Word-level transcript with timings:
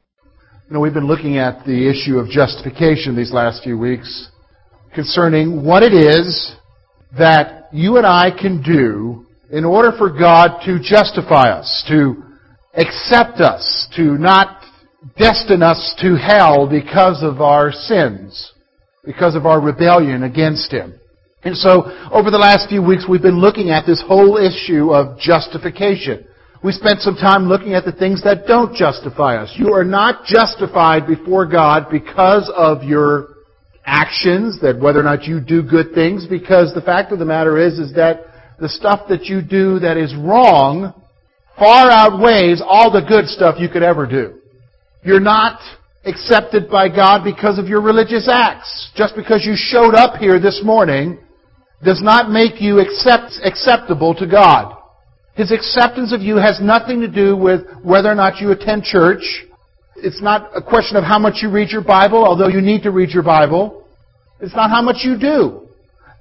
You 0.68 0.74
know, 0.74 0.80
we've 0.80 0.92
been 0.92 1.06
looking 1.06 1.38
at 1.38 1.64
the 1.68 1.88
issue 1.88 2.18
of 2.18 2.30
justification 2.30 3.16
these 3.16 3.32
last 3.32 3.62
few 3.64 3.78
weeks 3.78 4.32
concerning 4.94 5.64
what 5.66 5.84
it 5.84 5.94
is 5.94 6.56
that 7.18 7.70
you 7.72 7.98
and 7.98 8.06
I 8.06 8.32
can 8.32 8.62
do 8.62 9.26
in 9.52 9.66
order 9.66 9.92
for 9.98 10.10
God 10.10 10.62
to 10.66 10.80
justify 10.80 11.50
us, 11.50 11.84
to 11.88 12.24
accept 12.76 13.40
us, 13.40 13.88
to 13.96 14.18
not 14.18 14.64
destine 15.18 15.62
us 15.62 15.96
to 16.02 16.16
hell 16.16 16.68
because 16.68 17.22
of 17.22 17.42
our 17.42 17.72
sins, 17.72 18.52
because 19.04 19.36
of 19.36 19.46
our 19.46 19.62
rebellion 19.62 20.24
against 20.24 20.72
Him. 20.72 21.00
And 21.44 21.58
so, 21.58 21.84
over 22.12 22.32
the 22.32 22.38
last 22.38 22.70
few 22.70 22.82
weeks, 22.82 23.06
we've 23.08 23.22
been 23.22 23.42
looking 23.42 23.70
at 23.70 23.86
this 23.86 24.02
whole 24.08 24.38
issue 24.38 24.94
of 24.94 25.20
justification. 25.20 26.26
We 26.64 26.72
spent 26.72 27.02
some 27.02 27.16
time 27.16 27.50
looking 27.50 27.74
at 27.74 27.84
the 27.84 27.92
things 27.92 28.24
that 28.24 28.48
don't 28.48 28.74
justify 28.74 29.36
us. 29.36 29.54
You 29.58 29.74
are 29.74 29.84
not 29.84 30.24
justified 30.24 31.06
before 31.06 31.46
God 31.46 31.88
because 31.92 32.50
of 32.56 32.84
your 32.84 33.33
actions, 33.86 34.60
that 34.62 34.80
whether 34.80 35.00
or 35.00 35.04
not 35.04 35.24
you 35.24 35.40
do 35.40 35.62
good 35.62 35.94
things, 35.94 36.26
because 36.28 36.74
the 36.74 36.82
fact 36.82 37.12
of 37.12 37.20
the 37.20 37.26
matter 37.26 37.58
is, 37.58 37.80
is 37.80 37.94
that 37.94 38.26
the 38.60 38.70
stuff 38.70 39.08
that 39.10 39.26
you 39.26 39.42
do 39.42 39.80
that 39.80 39.98
is 39.98 40.16
wrong 40.16 40.94
far 41.58 41.90
outweighs 41.90 42.62
all 42.66 42.92
the 42.92 43.02
good 43.02 43.28
stuff 43.28 43.56
you 43.60 43.70
could 43.70 43.84
ever 43.84 44.06
do. 44.08 44.40
You're 45.04 45.20
not 45.20 45.60
accepted 46.06 46.70
by 46.70 46.90
God 46.90 47.24
because 47.24 47.60
of 47.60 47.68
your 47.68 47.82
religious 47.82 48.28
acts. 48.32 48.92
Just 48.96 49.16
because 49.16 49.46
you 49.46 49.54
showed 49.56 49.96
up 49.96 50.16
here 50.18 50.40
this 50.40 50.62
morning 50.64 51.20
does 51.84 52.02
not 52.02 52.32
make 52.32 52.62
you 52.62 52.80
accept, 52.80 53.34
acceptable 53.44 54.16
to 54.16 54.28
God. 54.28 54.78
His 55.36 55.52
acceptance 55.52 56.14
of 56.14 56.22
you 56.22 56.38
has 56.38 56.60
nothing 56.62 57.02
to 57.02 57.08
do 57.08 57.36
with 57.36 57.62
whether 57.84 58.10
or 58.10 58.16
not 58.16 58.40
you 58.40 58.52
attend 58.52 58.84
church, 58.84 59.46
it's 60.04 60.22
not 60.22 60.52
a 60.56 60.62
question 60.62 60.98
of 60.98 61.04
how 61.06 61.18
much 61.18 61.36
you 61.42 61.50
read 61.50 61.70
your 61.70 61.84
Bible, 61.84 62.26
although 62.26 62.50
you 62.50 62.60
need 62.60 62.84
to 62.84 62.92
read 62.92 63.10
your 63.12 63.24
Bible. 63.24 63.88
It's 64.42 64.54
not 64.54 64.70
how 64.70 64.82
much 64.82 64.98
you 65.04 65.18
do. 65.18 65.70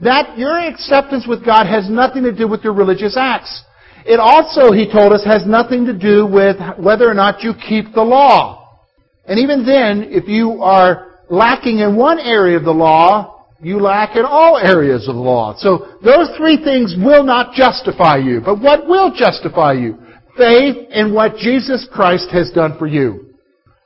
That, 0.01 0.39
your 0.39 0.57
acceptance 0.57 1.27
with 1.29 1.45
God 1.45 1.67
has 1.67 1.91
nothing 1.91 2.23
to 2.23 2.33
do 2.33 2.47
with 2.47 2.63
your 2.63 2.75
religious 2.75 3.17
acts. 3.19 3.65
It 4.07 4.21
also, 4.21 4.73
he 4.73 4.91
told 4.91 5.13
us, 5.13 5.25
has 5.25 5.47
nothing 5.47 5.87
to 5.87 5.93
do 5.93 6.27
with 6.27 6.57
whether 6.79 7.09
or 7.09 7.15
not 7.15 7.43
you 7.43 7.53
keep 7.55 7.93
the 7.93 8.03
law. 8.03 8.79
And 9.27 9.39
even 9.39 9.67
then, 9.67 10.09
if 10.11 10.29
you 10.29 10.63
are 10.63 11.19
lacking 11.29 11.79
in 11.79 11.97
one 11.97 12.19
area 12.19 12.57
of 12.57 12.65
the 12.65 12.73
law, 12.73 13.47
you 13.61 13.81
lack 13.81 14.17
in 14.17 14.25
all 14.25 14.59
areas 14.59 15.09
of 15.09 15.15
the 15.15 15.21
law. 15.21 15.55
So 15.57 15.99
those 16.05 16.31
three 16.37 16.63
things 16.63 16.95
will 16.99 17.23
not 17.23 17.55
justify 17.55 18.17
you. 18.17 18.41
But 18.45 18.61
what 18.61 18.89
will 18.89 19.13
justify 19.15 19.75
you? 19.75 19.99
Faith 20.37 20.89
in 20.91 21.13
what 21.15 21.37
Jesus 21.37 21.87
Christ 21.93 22.29
has 22.31 22.51
done 22.51 22.77
for 22.79 22.87
you 22.87 23.32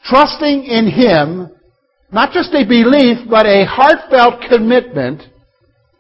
trusting 0.09 0.65
in 0.65 0.91
Him, 0.91 1.51
not 2.13 2.33
just 2.33 2.55
a 2.55 2.67
belief, 2.67 3.19
but 3.29 3.47
a 3.47 3.65
heartfelt 3.65 4.43
commitment, 4.49 5.23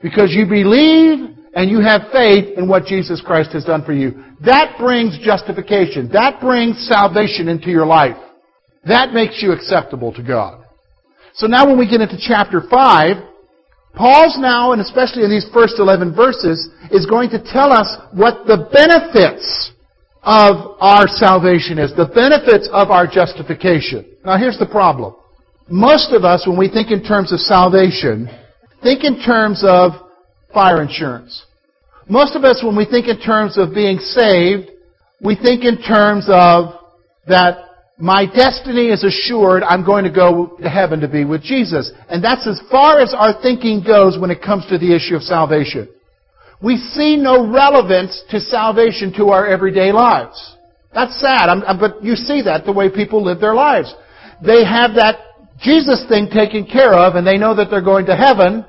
because 0.03 0.33
you 0.33 0.47
believe 0.47 1.37
and 1.55 1.71
you 1.71 1.81
have 1.81 2.13
faith 2.13 2.57
in 2.57 2.69
what 2.69 2.85
Jesus 2.85 3.23
Christ 3.25 3.53
has 3.53 3.65
done 3.65 3.85
for 3.85 3.93
you. 3.93 4.23
That 4.45 4.77
brings 4.79 5.19
justification. 5.19 6.11
That 6.13 6.41
brings 6.41 6.87
salvation 6.87 7.49
into 7.49 7.71
your 7.71 7.87
life. 7.87 8.17
That 8.85 9.13
makes 9.13 9.43
you 9.43 9.53
acceptable 9.53 10.13
to 10.15 10.23
God. 10.23 10.65
So 11.35 11.47
now 11.47 11.67
when 11.67 11.79
we 11.79 11.89
get 11.89 12.03
into 12.03 12.19
chapter 12.21 12.63
5, 12.71 13.17
Paul's 13.95 14.39
now, 14.39 14.73
and 14.73 14.81
especially 14.81 15.25
in 15.25 15.31
these 15.31 15.49
first 15.53 15.77
11 15.79 16.15
verses, 16.15 16.69
is 16.91 17.07
going 17.07 17.31
to 17.31 17.43
tell 17.43 17.73
us 17.73 17.89
what 18.13 18.47
the 18.47 18.69
benefits 18.71 19.73
of 20.27 20.77
our 20.81 21.07
salvation 21.07 21.79
is, 21.79 21.95
the 21.95 22.11
benefits 22.13 22.69
of 22.73 22.91
our 22.91 23.07
justification. 23.07 24.05
Now 24.25 24.37
here's 24.37 24.59
the 24.59 24.67
problem. 24.67 25.15
Most 25.69 26.13
of 26.13 26.25
us, 26.25 26.45
when 26.47 26.59
we 26.59 26.69
think 26.69 26.91
in 26.91 27.03
terms 27.03 27.33
of 27.33 27.39
salvation, 27.39 28.29
think 28.83 29.05
in 29.05 29.23
terms 29.23 29.63
of 29.65 29.93
fire 30.53 30.83
insurance. 30.83 31.47
Most 32.09 32.35
of 32.35 32.45
us, 32.45 32.63
when 32.63 32.77
we 32.77 32.85
think 32.85 33.07
in 33.07 33.21
terms 33.21 33.57
of 33.57 33.73
being 33.73 33.99
saved, 33.99 34.71
we 35.21 35.37
think 35.37 35.65
in 35.65 35.81
terms 35.81 36.27
of 36.29 36.75
that 37.29 37.59
my 37.99 38.27
destiny 38.27 38.89
is 38.89 39.05
assured, 39.05 39.63
I'm 39.63 39.85
going 39.85 40.05
to 40.05 40.11
go 40.11 40.57
to 40.61 40.69
heaven 40.69 41.01
to 41.01 41.09
be 41.09 41.25
with 41.25 41.43
Jesus. 41.43 41.91
And 42.09 42.23
that's 42.23 42.47
as 42.47 42.61
far 42.71 43.01
as 43.01 43.15
our 43.17 43.41
thinking 43.41 43.83
goes 43.85 44.19
when 44.19 44.31
it 44.31 44.43
comes 44.43 44.67
to 44.69 44.79
the 44.79 44.95
issue 44.95 45.17
of 45.17 45.23
salvation. 45.23 45.89
We 46.63 46.77
see 46.77 47.17
no 47.17 47.51
relevance 47.51 48.23
to 48.31 48.41
salvation 48.41 49.13
to 49.15 49.29
our 49.29 49.47
everyday 49.47 49.93
lives. 49.93 50.57
That's 50.95 51.21
sad, 51.21 51.49
I'm, 51.51 51.79
but 51.79 52.03
you 52.03 52.17
see 52.17 52.43
that 52.43 52.65
the 52.65 52.73
way 52.73 52.89
people 52.89 53.23
live 53.23 53.41
their 53.41 53.55
lives. 53.55 53.95
They 54.45 54.65
have 54.65 54.95
that 54.95 55.19
Jesus 55.61 56.05
thing 56.09 56.29
taken 56.33 56.67
care 56.67 56.95
of 56.95 57.17
and 57.17 57.27
they 57.27 57.37
know 57.37 57.55
that 57.55 57.69
they're 57.71 57.85
going 57.85 58.07
to 58.07 58.17
heaven. 58.17 58.65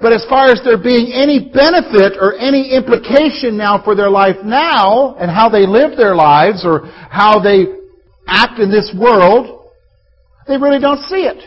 But 0.00 0.12
as 0.12 0.26
far 0.28 0.50
as 0.50 0.60
there 0.64 0.76
being 0.76 1.12
any 1.12 1.48
benefit 1.52 2.18
or 2.20 2.34
any 2.34 2.74
implication 2.74 3.56
now 3.56 3.82
for 3.82 3.94
their 3.94 4.10
life 4.10 4.36
now 4.44 5.14
and 5.14 5.30
how 5.30 5.48
they 5.48 5.66
live 5.66 5.96
their 5.96 6.14
lives 6.14 6.66
or 6.66 6.86
how 7.08 7.40
they 7.40 7.64
act 8.26 8.58
in 8.58 8.70
this 8.70 8.92
world, 8.98 9.70
they 10.46 10.56
really 10.56 10.80
don't 10.80 11.00
see 11.08 11.24
it. 11.24 11.42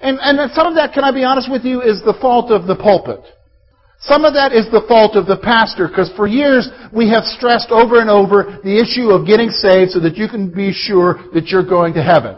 And, 0.00 0.18
and 0.20 0.50
some 0.52 0.66
of 0.66 0.74
that, 0.74 0.92
can 0.92 1.04
I 1.04 1.12
be 1.12 1.24
honest 1.24 1.50
with 1.50 1.64
you, 1.64 1.80
is 1.80 2.02
the 2.04 2.16
fault 2.20 2.50
of 2.50 2.66
the 2.66 2.76
pulpit. 2.76 3.20
Some 4.00 4.24
of 4.24 4.34
that 4.34 4.52
is 4.52 4.70
the 4.70 4.84
fault 4.86 5.16
of 5.16 5.26
the 5.26 5.38
pastor, 5.40 5.88
because 5.88 6.12
for 6.16 6.26
years 6.26 6.68
we 6.92 7.08
have 7.10 7.24
stressed 7.24 7.70
over 7.70 8.00
and 8.00 8.10
over 8.10 8.60
the 8.62 8.76
issue 8.76 9.10
of 9.10 9.26
getting 9.26 9.48
saved 9.48 9.92
so 9.92 10.00
that 10.00 10.16
you 10.16 10.28
can 10.28 10.52
be 10.52 10.72
sure 10.72 11.24
that 11.32 11.48
you're 11.48 11.66
going 11.66 11.94
to 11.94 12.02
heaven. 12.02 12.36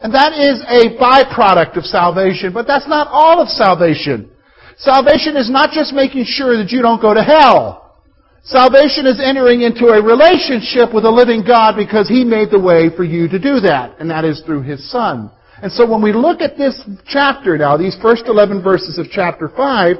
And 0.00 0.14
that 0.14 0.34
is 0.34 0.62
a 0.66 0.98
byproduct 0.98 1.76
of 1.76 1.84
salvation, 1.84 2.52
but 2.52 2.66
that's 2.66 2.86
not 2.86 3.08
all 3.10 3.40
of 3.40 3.48
salvation. 3.48 4.30
Salvation 4.76 5.36
is 5.36 5.50
not 5.50 5.70
just 5.70 5.92
making 5.92 6.24
sure 6.24 6.56
that 6.56 6.70
you 6.70 6.82
don't 6.82 7.02
go 7.02 7.14
to 7.14 7.22
hell. 7.22 7.96
Salvation 8.44 9.06
is 9.06 9.20
entering 9.20 9.62
into 9.62 9.88
a 9.88 10.02
relationship 10.02 10.94
with 10.94 11.04
a 11.04 11.10
living 11.10 11.42
God 11.46 11.74
because 11.76 12.08
He 12.08 12.24
made 12.24 12.50
the 12.50 12.60
way 12.60 12.88
for 12.94 13.02
you 13.04 13.28
to 13.28 13.38
do 13.38 13.60
that, 13.60 13.98
and 13.98 14.10
that 14.10 14.24
is 14.24 14.40
through 14.46 14.62
His 14.62 14.88
Son. 14.90 15.30
And 15.60 15.70
so 15.72 15.88
when 15.88 16.00
we 16.00 16.12
look 16.12 16.40
at 16.40 16.56
this 16.56 16.80
chapter 17.06 17.58
now, 17.58 17.76
these 17.76 17.96
first 18.00 18.24
11 18.26 18.62
verses 18.62 18.98
of 18.98 19.06
chapter 19.10 19.50
5, 19.54 19.96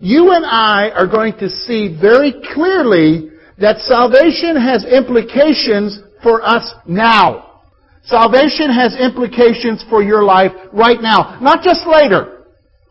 you 0.00 0.32
and 0.32 0.44
I 0.44 0.90
are 0.90 1.06
going 1.06 1.36
to 1.38 1.48
see 1.48 1.96
very 2.00 2.32
clearly 2.54 3.30
that 3.58 3.78
salvation 3.80 4.56
has 4.56 4.84
implications 4.84 6.00
for 6.22 6.42
us 6.42 6.72
now. 6.86 7.60
Salvation 8.04 8.72
has 8.72 8.96
implications 8.98 9.84
for 9.90 10.02
your 10.02 10.24
life 10.24 10.52
right 10.72 11.00
now, 11.00 11.38
not 11.40 11.62
just 11.62 11.86
later. 11.86 12.46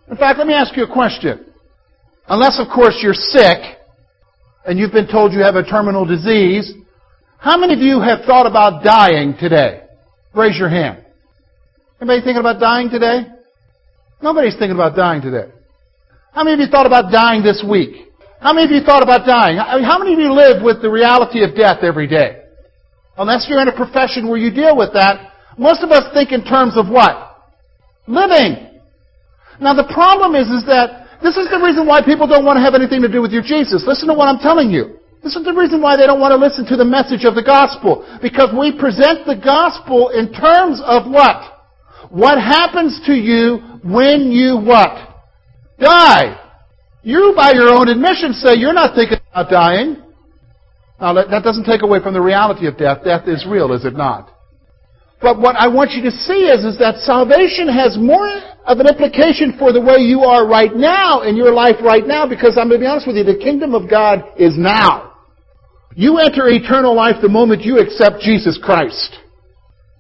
In 0.10 0.18
fact, 0.18 0.38
let 0.38 0.48
me 0.48 0.54
ask 0.54 0.78
you 0.78 0.84
a 0.84 0.94
question. 0.94 1.46
Unless, 2.28 2.60
of 2.60 2.68
course, 2.74 3.00
you're 3.02 3.16
sick 3.16 3.58
and 4.66 4.78
you've 4.78 4.92
been 4.92 5.08
told 5.08 5.34
you 5.34 5.40
have 5.40 5.56
a 5.56 5.64
terminal 5.64 6.06
disease, 6.06 6.72
how 7.40 7.58
many 7.58 7.74
of 7.74 7.80
you 7.80 8.02
have 8.02 8.26
thought 8.26 8.46
about 8.46 8.84
dying 8.84 9.36
today? 9.40 9.82
Raise 10.36 10.58
your 10.60 10.70
hand. 10.70 11.04
Anybody 12.00 12.22
thinking 12.22 12.40
about 12.40 12.60
dying 12.60 12.90
today? 12.90 13.26
Nobody's 14.22 14.54
thinking 14.58 14.76
about 14.76 14.96
dying 14.96 15.22
today. 15.22 15.52
How 16.32 16.44
many 16.44 16.54
of 16.54 16.60
you 16.60 16.68
thought 16.68 16.86
about 16.86 17.12
dying 17.12 17.44
this 17.44 17.64
week? 17.68 18.08
How 18.40 18.54
many 18.54 18.66
of 18.66 18.72
you 18.72 18.82
thought 18.86 19.04
about 19.04 19.26
dying? 19.26 19.58
How 19.58 20.00
many 20.00 20.14
of 20.14 20.20
you 20.20 20.32
live 20.32 20.64
with 20.64 20.82
the 20.82 20.90
reality 20.90 21.44
of 21.44 21.56
death 21.56 21.84
every 21.84 22.08
day? 22.08 22.44
Unless 23.18 23.48
you're 23.50 23.60
in 23.60 23.68
a 23.68 23.76
profession 23.76 24.30
where 24.30 24.40
you 24.40 24.54
deal 24.54 24.78
with 24.78 24.94
that, 24.94 25.34
most 25.58 25.84
of 25.84 25.92
us 25.92 26.08
think 26.14 26.32
in 26.32 26.46
terms 26.46 26.78
of 26.78 26.88
what? 26.88 27.36
Living. 28.08 28.80
Now 29.60 29.74
the 29.74 29.92
problem 29.92 30.36
is, 30.40 30.48
is 30.48 30.64
that 30.72 31.20
this 31.22 31.36
is 31.36 31.52
the 31.52 31.60
reason 31.60 31.84
why 31.84 32.00
people 32.00 32.28
don't 32.28 32.46
want 32.46 32.56
to 32.56 32.64
have 32.64 32.80
anything 32.80 33.02
to 33.02 33.12
do 33.12 33.20
with 33.22 33.36
your 33.36 33.44
Jesus. 33.44 33.84
Listen 33.84 34.08
to 34.08 34.16
what 34.16 34.32
I'm 34.32 34.40
telling 34.40 34.72
you. 34.72 35.04
This 35.20 35.36
is 35.36 35.44
the 35.44 35.52
reason 35.52 35.82
why 35.82 35.98
they 35.98 36.08
don't 36.08 36.22
want 36.22 36.32
to 36.32 36.40
listen 36.40 36.64
to 36.72 36.80
the 36.80 36.88
message 36.88 37.28
of 37.28 37.36
the 37.36 37.44
gospel. 37.44 38.08
Because 38.22 38.56
we 38.56 38.72
present 38.72 39.28
the 39.28 39.36
gospel 39.36 40.16
in 40.16 40.32
terms 40.32 40.80
of 40.80 41.12
what? 41.12 41.60
What 42.08 42.40
happens 42.40 43.04
to 43.06 43.12
you 43.12 43.60
when 43.84 44.32
you 44.32 44.56
what? 44.64 45.09
Die. 45.80 46.46
You, 47.04 47.34
by 47.36 47.54
your 47.54 47.74
own 47.74 47.88
admission, 47.88 48.34
say 48.34 48.56
you're 48.56 48.74
not 48.74 48.96
thinking 48.96 49.20
about 49.32 49.50
dying. 49.50 50.04
Now, 51.00 51.14
that 51.14 51.44
doesn't 51.44 51.64
take 51.64 51.82
away 51.82 52.02
from 52.04 52.14
the 52.14 52.22
reality 52.22 52.68
of 52.68 52.78
death. 52.78 53.06
Death 53.06 53.28
is 53.28 53.46
real, 53.48 53.72
is 53.72 53.86
it 53.86 53.96
not? 53.96 54.36
But 55.22 55.40
what 55.40 55.56
I 55.56 55.68
want 55.68 55.92
you 55.92 56.04
to 56.04 56.12
see 56.12 56.48
is, 56.48 56.64
is 56.64 56.78
that 56.80 56.98
salvation 57.04 57.68
has 57.68 57.98
more 58.00 58.28
of 58.66 58.80
an 58.80 58.88
implication 58.88 59.56
for 59.58 59.72
the 59.72 59.82
way 59.82 60.00
you 60.00 60.22
are 60.22 60.48
right 60.48 60.74
now 60.76 61.22
in 61.22 61.36
your 61.36 61.52
life 61.52 61.76
right 61.84 62.06
now 62.06 62.28
because 62.28 62.58
I'm 62.58 62.68
going 62.70 62.80
to 62.80 62.84
be 62.84 62.88
honest 62.88 63.08
with 63.08 63.18
you, 63.18 63.24
the 63.24 63.40
kingdom 63.40 63.74
of 63.74 63.90
God 63.90 64.24
is 64.38 64.58
now. 64.58 65.16
You 65.96 66.20
enter 66.20 66.48
eternal 66.48 66.96
life 66.96 67.16
the 67.22 67.30
moment 67.30 67.64
you 67.64 67.80
accept 67.80 68.22
Jesus 68.22 68.60
Christ. 68.62 69.18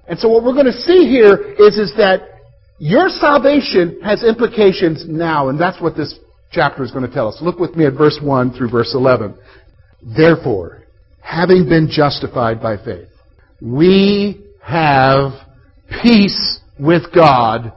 And 0.07 0.17
so 0.19 0.29
what 0.29 0.43
we're 0.43 0.53
going 0.53 0.71
to 0.71 0.83
see 0.87 1.07
here 1.07 1.55
is, 1.59 1.77
is 1.77 1.93
that 1.97 2.28
your 2.79 3.09
salvation 3.09 3.99
has 4.01 4.23
implications 4.23 5.05
now, 5.07 5.49
and 5.49 5.59
that's 5.59 5.81
what 5.81 5.97
this 5.97 6.17
chapter 6.51 6.83
is 6.83 6.91
going 6.91 7.05
to 7.05 7.13
tell 7.13 7.27
us. 7.27 7.37
Look 7.41 7.59
with 7.59 7.75
me 7.75 7.85
at 7.85 7.93
verse 7.93 8.19
1 8.23 8.53
through 8.53 8.71
verse 8.71 8.93
11. 8.95 9.37
Therefore, 10.15 10.83
having 11.21 11.67
been 11.67 11.89
justified 11.91 12.61
by 12.61 12.77
faith, 12.77 13.09
we 13.61 14.45
have 14.63 15.33
peace 16.01 16.59
with 16.79 17.03
God 17.13 17.73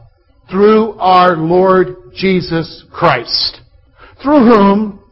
through 0.50 0.92
our 0.98 1.36
Lord 1.36 1.96
Jesus 2.14 2.84
Christ, 2.92 3.60
through 4.22 4.44
whom 4.46 5.02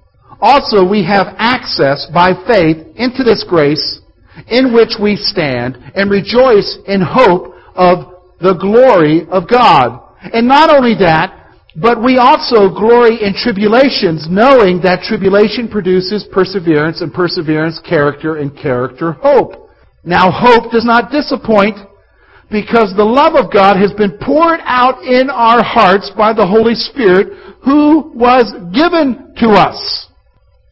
also 0.40 0.88
we 0.88 1.04
have 1.04 1.34
access 1.38 2.06
by 2.14 2.32
faith 2.46 2.76
into 2.96 3.24
this 3.24 3.44
grace 3.48 4.00
in 4.48 4.72
which 4.72 4.92
we 5.02 5.16
stand 5.16 5.76
and 5.94 6.10
rejoice 6.10 6.78
in 6.86 7.00
hope 7.02 7.54
of 7.74 8.09
the 8.40 8.54
glory 8.54 9.26
of 9.30 9.48
God. 9.48 10.00
And 10.20 10.48
not 10.48 10.74
only 10.74 10.94
that, 11.00 11.36
but 11.76 12.02
we 12.02 12.18
also 12.18 12.68
glory 12.68 13.22
in 13.22 13.32
tribulations, 13.34 14.26
knowing 14.28 14.80
that 14.82 15.02
tribulation 15.02 15.68
produces 15.68 16.26
perseverance, 16.32 17.00
and 17.00 17.12
perseverance, 17.12 17.80
character, 17.88 18.36
and 18.36 18.56
character, 18.56 19.12
hope. 19.12 19.70
Now, 20.02 20.30
hope 20.30 20.72
does 20.72 20.84
not 20.84 21.12
disappoint, 21.12 21.78
because 22.50 22.92
the 22.96 23.04
love 23.04 23.36
of 23.36 23.52
God 23.52 23.76
has 23.76 23.92
been 23.92 24.18
poured 24.18 24.58
out 24.64 25.04
in 25.04 25.30
our 25.30 25.62
hearts 25.62 26.10
by 26.16 26.32
the 26.32 26.46
Holy 26.46 26.74
Spirit, 26.74 27.38
who 27.62 28.10
was 28.16 28.50
given 28.74 29.34
to 29.38 29.50
us. 29.50 30.08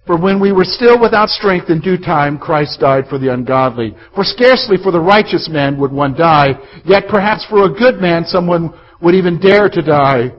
For 0.09 0.17
when 0.17 0.41
we 0.41 0.53
were 0.53 0.65
still 0.65 0.99
without 0.99 1.29
strength 1.29 1.69
in 1.69 1.83
due 1.83 1.99
time, 1.99 2.39
Christ 2.39 2.81
died 2.81 3.05
for 3.11 3.19
the 3.19 3.31
ungodly. 3.31 3.95
For 4.15 4.25
scarcely 4.25 4.79
for 4.83 4.91
the 4.91 4.99
righteous 4.99 5.51
man 5.51 5.79
would 5.79 5.93
one 5.93 6.15
die, 6.15 6.55
yet 6.87 7.09
perhaps 7.11 7.45
for 7.45 7.67
a 7.67 7.75
good 7.75 8.01
man 8.01 8.25
someone 8.25 8.73
would 9.03 9.15
even 9.15 9.39
dare 9.39 9.69
to 9.69 9.83
die. 9.83 10.33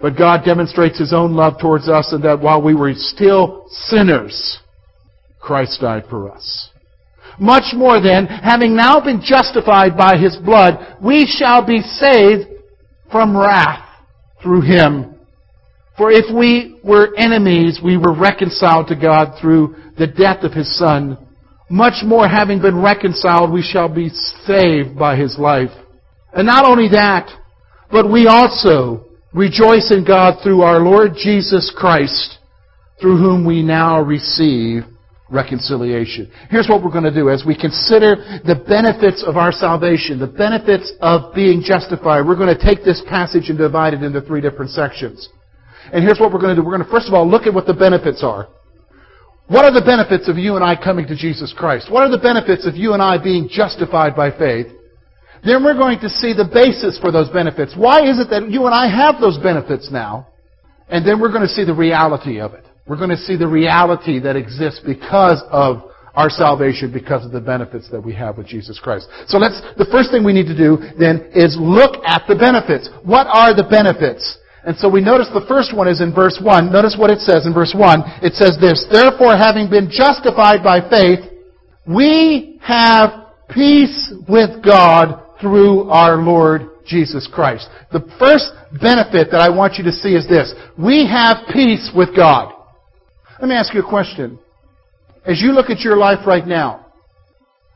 But 0.00 0.18
God 0.18 0.44
demonstrates 0.44 0.98
His 0.98 1.12
own 1.12 1.34
love 1.34 1.60
towards 1.60 1.88
us 1.88 2.12
in 2.12 2.20
that 2.22 2.40
while 2.40 2.60
we 2.60 2.74
were 2.74 2.94
still 2.94 3.66
sinners, 3.68 4.58
Christ 5.38 5.80
died 5.82 6.06
for 6.10 6.28
us. 6.28 6.70
Much 7.38 7.76
more 7.76 8.00
then, 8.00 8.26
having 8.26 8.74
now 8.74 8.98
been 8.98 9.22
justified 9.22 9.96
by 9.96 10.16
His 10.16 10.36
blood, 10.38 10.96
we 11.00 11.26
shall 11.26 11.64
be 11.64 11.80
saved 11.80 12.48
from 13.12 13.36
wrath 13.36 13.88
through 14.42 14.62
Him. 14.62 15.15
For 15.96 16.10
if 16.10 16.26
we 16.34 16.78
were 16.84 17.16
enemies, 17.16 17.80
we 17.82 17.96
were 17.96 18.14
reconciled 18.14 18.88
to 18.88 18.96
God 18.96 19.40
through 19.40 19.76
the 19.98 20.06
death 20.06 20.44
of 20.44 20.52
His 20.52 20.76
Son. 20.78 21.16
Much 21.70 22.04
more, 22.04 22.28
having 22.28 22.60
been 22.60 22.80
reconciled, 22.80 23.50
we 23.50 23.62
shall 23.62 23.88
be 23.88 24.10
saved 24.44 24.98
by 24.98 25.16
His 25.16 25.38
life. 25.38 25.70
And 26.32 26.46
not 26.46 26.66
only 26.66 26.88
that, 26.90 27.30
but 27.90 28.10
we 28.10 28.26
also 28.26 29.06
rejoice 29.32 29.90
in 29.90 30.04
God 30.04 30.42
through 30.42 30.62
our 30.62 30.80
Lord 30.80 31.12
Jesus 31.14 31.72
Christ, 31.74 32.38
through 33.00 33.16
whom 33.16 33.46
we 33.46 33.62
now 33.62 34.00
receive 34.00 34.82
reconciliation. 35.30 36.30
Here's 36.50 36.68
what 36.68 36.84
we're 36.84 36.92
going 36.92 37.04
to 37.04 37.14
do 37.14 37.30
as 37.30 37.44
we 37.44 37.56
consider 37.58 38.16
the 38.44 38.62
benefits 38.68 39.24
of 39.26 39.36
our 39.36 39.50
salvation, 39.50 40.18
the 40.18 40.26
benefits 40.26 40.92
of 41.00 41.34
being 41.34 41.62
justified. 41.64 42.26
We're 42.26 42.36
going 42.36 42.54
to 42.54 42.64
take 42.64 42.84
this 42.84 43.02
passage 43.08 43.48
and 43.48 43.58
divide 43.58 43.94
it 43.94 44.02
into 44.02 44.20
three 44.20 44.40
different 44.40 44.70
sections. 44.70 45.28
And 45.92 46.04
here's 46.04 46.18
what 46.18 46.32
we're 46.32 46.40
going 46.40 46.54
to 46.54 46.60
do. 46.60 46.66
We're 46.66 46.76
going 46.76 46.84
to 46.84 46.90
first 46.90 47.08
of 47.08 47.14
all 47.14 47.28
look 47.28 47.46
at 47.46 47.54
what 47.54 47.66
the 47.66 47.74
benefits 47.74 48.22
are. 48.22 48.48
What 49.48 49.64
are 49.64 49.72
the 49.72 49.84
benefits 49.84 50.28
of 50.28 50.36
you 50.36 50.56
and 50.56 50.64
I 50.64 50.74
coming 50.74 51.06
to 51.06 51.16
Jesus 51.16 51.54
Christ? 51.56 51.90
What 51.90 52.02
are 52.02 52.10
the 52.10 52.18
benefits 52.18 52.66
of 52.66 52.74
you 52.74 52.94
and 52.94 53.02
I 53.02 53.22
being 53.22 53.48
justified 53.48 54.16
by 54.16 54.36
faith? 54.36 54.66
Then 55.44 55.62
we're 55.62 55.78
going 55.78 56.00
to 56.00 56.08
see 56.08 56.32
the 56.32 56.48
basis 56.50 56.98
for 56.98 57.12
those 57.12 57.28
benefits. 57.30 57.74
Why 57.76 58.02
is 58.02 58.18
it 58.18 58.30
that 58.30 58.50
you 58.50 58.66
and 58.66 58.74
I 58.74 58.90
have 58.90 59.20
those 59.20 59.38
benefits 59.38 59.90
now? 59.92 60.26
And 60.88 61.06
then 61.06 61.20
we're 61.20 61.30
going 61.30 61.46
to 61.46 61.54
see 61.54 61.64
the 61.64 61.74
reality 61.74 62.40
of 62.40 62.54
it. 62.54 62.64
We're 62.88 62.96
going 62.96 63.10
to 63.10 63.16
see 63.16 63.36
the 63.36 63.46
reality 63.46 64.18
that 64.20 64.34
exists 64.34 64.80
because 64.84 65.42
of 65.50 65.90
our 66.14 66.30
salvation, 66.30 66.92
because 66.92 67.24
of 67.24 67.30
the 67.30 67.40
benefits 67.40 67.90
that 67.90 68.00
we 68.00 68.14
have 68.14 68.38
with 68.38 68.46
Jesus 68.46 68.80
Christ. 68.80 69.06
So 69.28 69.38
let's, 69.38 69.60
the 69.76 69.86
first 69.92 70.10
thing 70.10 70.24
we 70.24 70.32
need 70.32 70.46
to 70.46 70.56
do 70.56 70.78
then 70.98 71.30
is 71.34 71.56
look 71.60 72.02
at 72.06 72.22
the 72.26 72.34
benefits. 72.34 72.88
What 73.04 73.26
are 73.26 73.54
the 73.54 73.68
benefits? 73.68 74.38
And 74.66 74.76
so 74.76 74.88
we 74.88 75.00
notice 75.00 75.28
the 75.32 75.46
first 75.46 75.74
one 75.74 75.86
is 75.86 76.00
in 76.00 76.12
verse 76.12 76.40
1. 76.42 76.72
Notice 76.72 76.96
what 76.98 77.10
it 77.10 77.20
says 77.20 77.46
in 77.46 77.54
verse 77.54 77.72
1. 77.72 78.02
It 78.20 78.34
says 78.34 78.58
this, 78.60 78.84
Therefore, 78.90 79.36
having 79.36 79.70
been 79.70 79.88
justified 79.88 80.64
by 80.64 80.82
faith, 80.90 81.20
we 81.86 82.58
have 82.62 83.30
peace 83.48 84.12
with 84.28 84.64
God 84.64 85.22
through 85.40 85.88
our 85.88 86.16
Lord 86.16 86.62
Jesus 86.84 87.28
Christ. 87.32 87.68
The 87.92 88.02
first 88.18 88.50
benefit 88.82 89.30
that 89.30 89.40
I 89.40 89.50
want 89.54 89.74
you 89.78 89.84
to 89.84 89.92
see 89.92 90.16
is 90.16 90.26
this. 90.28 90.52
We 90.76 91.06
have 91.06 91.46
peace 91.52 91.92
with 91.94 92.16
God. 92.16 92.52
Let 93.40 93.48
me 93.48 93.54
ask 93.54 93.72
you 93.72 93.82
a 93.82 93.88
question. 93.88 94.36
As 95.24 95.40
you 95.40 95.52
look 95.52 95.70
at 95.70 95.80
your 95.80 95.96
life 95.96 96.26
right 96.26 96.46
now, 96.46 96.86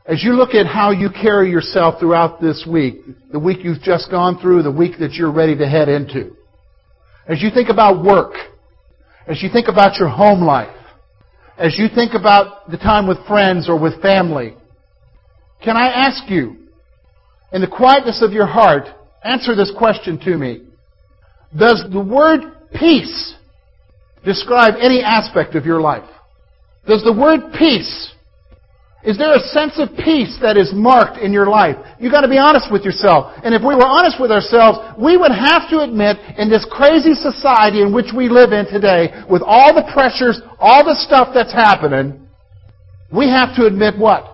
as 0.05 0.23
you 0.23 0.33
look 0.33 0.53
at 0.55 0.65
how 0.65 0.91
you 0.91 1.09
carry 1.09 1.51
yourself 1.51 2.01
throughout 2.01 2.41
this 2.41 2.67
week, 2.69 2.95
the 3.31 3.39
week 3.39 3.59
you've 3.63 3.81
just 3.81 4.11
gone 4.11 4.39
through, 4.41 4.63
the 4.63 4.71
week 4.71 4.99
that 4.99 5.13
you're 5.13 5.31
ready 5.31 5.55
to 5.55 5.67
head 5.69 5.87
into, 5.87 6.35
as 7.27 7.41
you 7.41 7.49
think 7.53 7.69
about 7.69 8.03
work, 8.03 8.33
as 9.27 9.41
you 9.41 9.49
think 9.51 9.67
about 9.67 9.97
your 9.97 10.09
home 10.09 10.41
life, 10.41 10.75
as 11.57 11.77
you 11.77 11.87
think 11.93 12.13
about 12.13 12.69
the 12.71 12.77
time 12.77 13.07
with 13.07 13.17
friends 13.27 13.69
or 13.69 13.79
with 13.79 14.01
family, 14.01 14.55
can 15.63 15.77
I 15.77 15.87
ask 15.87 16.29
you, 16.29 16.57
in 17.53 17.61
the 17.61 17.67
quietness 17.67 18.23
of 18.23 18.31
your 18.31 18.47
heart, 18.47 18.85
answer 19.23 19.55
this 19.55 19.71
question 19.77 20.19
to 20.21 20.37
me. 20.37 20.61
Does 21.57 21.83
the 21.91 21.99
word 21.99 22.41
peace 22.73 23.35
describe 24.25 24.75
any 24.79 25.01
aspect 25.01 25.55
of 25.55 25.65
your 25.65 25.81
life? 25.81 26.09
Does 26.87 27.03
the 27.03 27.13
word 27.13 27.53
peace 27.57 28.13
is 29.03 29.17
there 29.17 29.33
a 29.33 29.39
sense 29.49 29.81
of 29.81 29.89
peace 29.97 30.37
that 30.41 30.57
is 30.57 30.71
marked 30.73 31.17
in 31.17 31.33
your 31.33 31.47
life? 31.47 31.75
You've 31.99 32.11
got 32.11 32.21
to 32.21 32.29
be 32.29 32.37
honest 32.37 32.71
with 32.71 32.83
yourself. 32.83 33.33
And 33.43 33.55
if 33.55 33.61
we 33.61 33.73
were 33.73 33.85
honest 33.85 34.21
with 34.21 34.29
ourselves, 34.29 34.77
we 35.01 35.17
would 35.17 35.31
have 35.31 35.69
to 35.73 35.79
admit 35.79 36.17
in 36.37 36.49
this 36.49 36.65
crazy 36.69 37.15
society 37.17 37.81
in 37.81 37.93
which 37.93 38.13
we 38.15 38.29
live 38.29 38.53
in 38.53 38.69
today, 38.69 39.09
with 39.29 39.41
all 39.41 39.73
the 39.73 39.89
pressures, 39.91 40.39
all 40.59 40.85
the 40.85 40.93
stuff 40.93 41.29
that's 41.33 41.53
happening, 41.53 42.27
we 43.11 43.27
have 43.27 43.55
to 43.55 43.65
admit 43.65 43.97
what? 43.97 44.25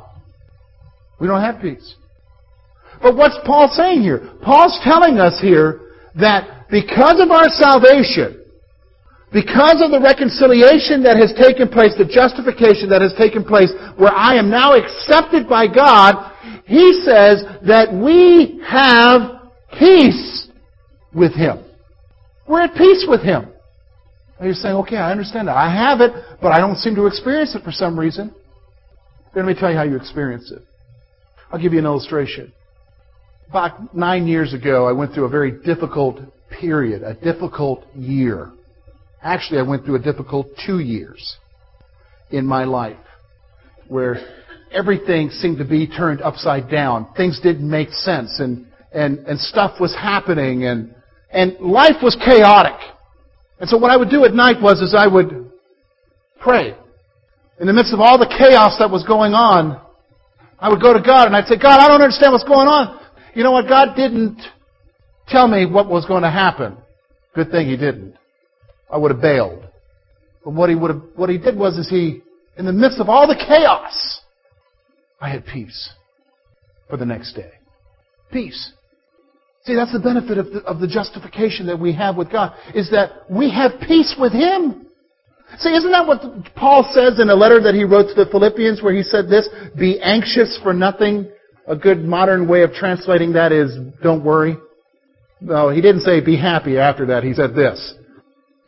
We 1.20 1.28
don't 1.28 1.42
have 1.42 1.62
peace. 1.62 1.96
But 3.02 3.16
what's 3.16 3.38
Paul 3.46 3.72
saying 3.74 4.02
here? 4.02 4.36
Paul's 4.44 4.80
telling 4.84 5.18
us 5.18 5.40
here 5.42 5.82
that 6.16 6.68
because 6.70 7.22
of 7.22 7.32
our 7.32 7.48
salvation, 7.50 8.44
because 9.32 9.84
of 9.84 9.92
the 9.92 10.00
reconciliation 10.00 11.04
that 11.04 11.18
has 11.18 11.34
taken 11.36 11.68
place, 11.68 11.92
the 11.98 12.08
justification 12.08 12.88
that 12.90 13.02
has 13.02 13.14
taken 13.18 13.44
place, 13.44 13.72
where 13.98 14.14
I 14.14 14.36
am 14.36 14.50
now 14.50 14.74
accepted 14.74 15.50
by 15.50 15.68
God, 15.68 16.32
he 16.66 17.04
says 17.04 17.44
that 17.68 17.92
we 17.92 18.62
have 18.66 19.52
peace 19.78 20.48
with 21.14 21.34
Him. 21.34 21.64
We're 22.48 22.62
at 22.62 22.76
peace 22.76 23.06
with 23.08 23.22
Him. 23.22 23.52
And 24.40 24.46
you're 24.46 24.54
saying, 24.54 24.76
okay, 24.76 24.98
I 24.98 25.12
understand 25.12 25.48
that. 25.48 25.58
I 25.58 25.70
have 25.74 26.00
it, 26.00 26.12
but 26.42 26.52
I 26.52 26.60
don't 26.60 26.78
seem 26.78 26.96
to 26.96 27.08
experience 27.08 27.56
it 27.56 27.64
for 27.64 27.72
some 27.72 28.00
reason. 28.00 28.34
Let 29.36 29.46
me 29.46 29.54
tell 29.54 29.70
you 29.70 29.78
how 29.78 29.84
you 29.84 29.98
experience 29.98 30.52
it. 30.52 30.62
I'll 31.52 31.62
give 31.62 31.74
you 31.74 31.80
an 31.80 31.86
illustration. 31.86 32.54
About 33.50 33.96
nine 33.96 34.28
years 34.28 34.54
ago, 34.54 34.88
I 34.88 34.92
went 34.92 35.14
through 35.14 35.26
a 35.26 35.30
very 35.30 35.52
difficult 35.64 36.20
period, 36.62 37.04
a 37.04 37.14
difficult 37.14 37.86
year. 37.96 38.52
Actually, 39.22 39.60
I 39.60 39.64
went 39.64 39.86
through 39.86 39.96
a 39.96 40.00
difficult 40.00 40.48
two 40.66 40.80
years 40.80 41.38
in 42.30 42.46
my 42.46 42.66
life 42.66 42.98
where 43.88 44.18
everything 44.72 45.30
seemed 45.30 45.58
to 45.58 45.66
be 45.66 45.88
turned 45.88 46.22
upside 46.22 46.70
down. 46.70 47.08
Things 47.16 47.40
didn't 47.42 47.70
make 47.70 47.90
sense 47.90 48.40
and, 48.40 48.68
and, 48.94 49.20
and 49.20 49.40
stuff 49.40 49.80
was 49.80 49.96
happening 49.96 50.66
and, 50.66 50.94
and 51.32 51.60
life 51.60 51.98
was 52.04 52.16
chaotic. 52.24 52.80
And 53.60 53.70
so 53.70 53.78
what 53.78 53.92
I 53.92 53.98
would 53.98 54.10
do 54.10 54.24
at 54.26 54.34
night 54.34 54.62
was 54.62 54.82
is 54.82 54.94
I 54.96 55.08
would 55.08 55.52
pray. 56.40 56.76
In 57.60 57.66
the 57.66 57.74
midst 57.74 57.94
of 57.94 58.00
all 58.00 58.20
the 58.20 58.28
chaos 58.28 58.78
that 58.80 58.92
was 58.92 59.04
going 59.04 59.34
on, 59.34 59.82
I 60.60 60.70
would 60.70 60.82
go 60.82 60.94
to 60.94 61.02
God 61.02 61.28
and 61.28 61.36
I'd 61.36 61.48
say, 61.48 61.58
God, 61.58 61.80
I 61.80 61.88
don't 61.88 62.02
understand 62.02 62.34
what's 62.34 62.44
going 62.44 62.68
on. 62.68 63.00
You 63.34 63.44
know 63.44 63.52
what? 63.52 63.68
God 63.68 63.96
didn't 63.96 64.42
tell 65.28 65.48
me 65.48 65.66
what 65.66 65.88
was 65.88 66.06
going 66.06 66.24
to 66.24 66.32
happen. 66.32 66.78
Good 67.36 67.52
thing 67.52 67.68
He 67.68 67.78
didn't. 67.78 68.16
I 68.90 68.98
would 68.98 69.12
have 69.12 69.22
bailed. 69.22 69.64
But 70.44 70.54
what 70.54 70.70
he 70.70 70.76
would 70.76 70.92
have, 70.92 71.02
what 71.16 71.30
he 71.30 71.38
did 71.38 71.58
was 71.58 71.78
is 71.78 71.90
he, 71.90 72.22
in 72.58 72.66
the 72.66 72.74
midst 72.74 73.00
of 73.00 73.10
all 73.10 73.28
the 73.28 73.36
chaos, 73.36 74.22
I 75.20 75.30
had 75.30 75.46
peace 75.46 75.90
for 76.90 76.98
the 76.98 77.06
next 77.06 77.34
day. 77.34 77.52
Peace. 78.32 78.72
See, 79.66 79.76
that's 79.76 79.92
the 79.92 80.00
benefit 80.00 80.38
of 80.38 80.52
the, 80.52 80.60
of 80.64 80.80
the 80.80 80.88
justification 80.88 81.68
that 81.68 81.80
we 81.80 81.94
have 81.94 82.16
with 82.16 82.32
God, 82.32 82.54
is 82.74 82.90
that 82.92 83.30
we 83.30 83.52
have 83.52 83.74
peace 83.82 84.16
with 84.18 84.32
Him. 84.32 84.88
See, 85.60 85.70
isn't 85.70 85.92
that 85.92 86.08
what 86.08 86.22
Paul 86.56 86.90
says 86.94 87.20
in 87.20 87.30
a 87.30 87.36
letter 87.36 87.62
that 87.62 87.74
he 87.74 87.84
wrote 87.84 88.08
to 88.10 88.14
the 88.14 88.30
Philippians 88.30 88.82
where 88.82 88.94
he 88.94 89.04
said 89.04 89.30
this, 89.30 89.48
be 89.78 90.00
anxious 90.02 90.60
for 90.62 90.74
nothing? 90.74 91.30
A 91.68 91.76
good 91.76 92.04
modern 92.04 92.48
way 92.48 92.64
of 92.64 92.72
translating 92.74 93.34
that 93.34 93.52
is, 93.52 93.78
don't 94.02 94.24
worry. 94.24 94.58
No, 95.42 95.70
he 95.70 95.82
didn't 95.82 96.02
say 96.02 96.22
be 96.22 96.38
happy 96.38 96.78
after 96.78 97.08
that. 97.08 97.24
He 97.24 97.34
said 97.34 97.54
this, 97.54 97.94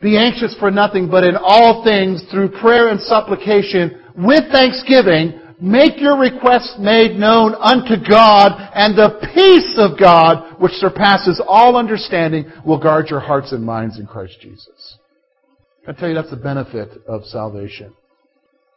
be 0.00 0.16
anxious 0.16 0.54
for 0.58 0.70
nothing, 0.70 1.10
but 1.10 1.24
in 1.24 1.36
all 1.36 1.84
things, 1.84 2.24
through 2.30 2.50
prayer 2.60 2.88
and 2.88 3.00
supplication, 3.00 4.02
with 4.16 4.50
thanksgiving, 4.50 5.38
make 5.60 6.00
your 6.00 6.18
requests 6.18 6.76
made 6.78 7.18
known 7.18 7.54
unto 7.54 7.96
God, 8.08 8.52
and 8.74 8.96
the 8.96 9.20
peace 9.34 9.76
of 9.76 9.98
God, 10.00 10.60
which 10.60 10.72
surpasses 10.72 11.40
all 11.46 11.76
understanding, 11.76 12.50
will 12.64 12.80
guard 12.80 13.08
your 13.10 13.20
hearts 13.20 13.52
and 13.52 13.64
minds 13.64 13.98
in 13.98 14.06
Christ 14.06 14.40
Jesus. 14.40 14.98
I 15.86 15.92
tell 15.92 16.08
you, 16.08 16.14
that's 16.14 16.30
the 16.30 16.36
benefit 16.36 16.90
of 17.06 17.24
salvation. 17.24 17.94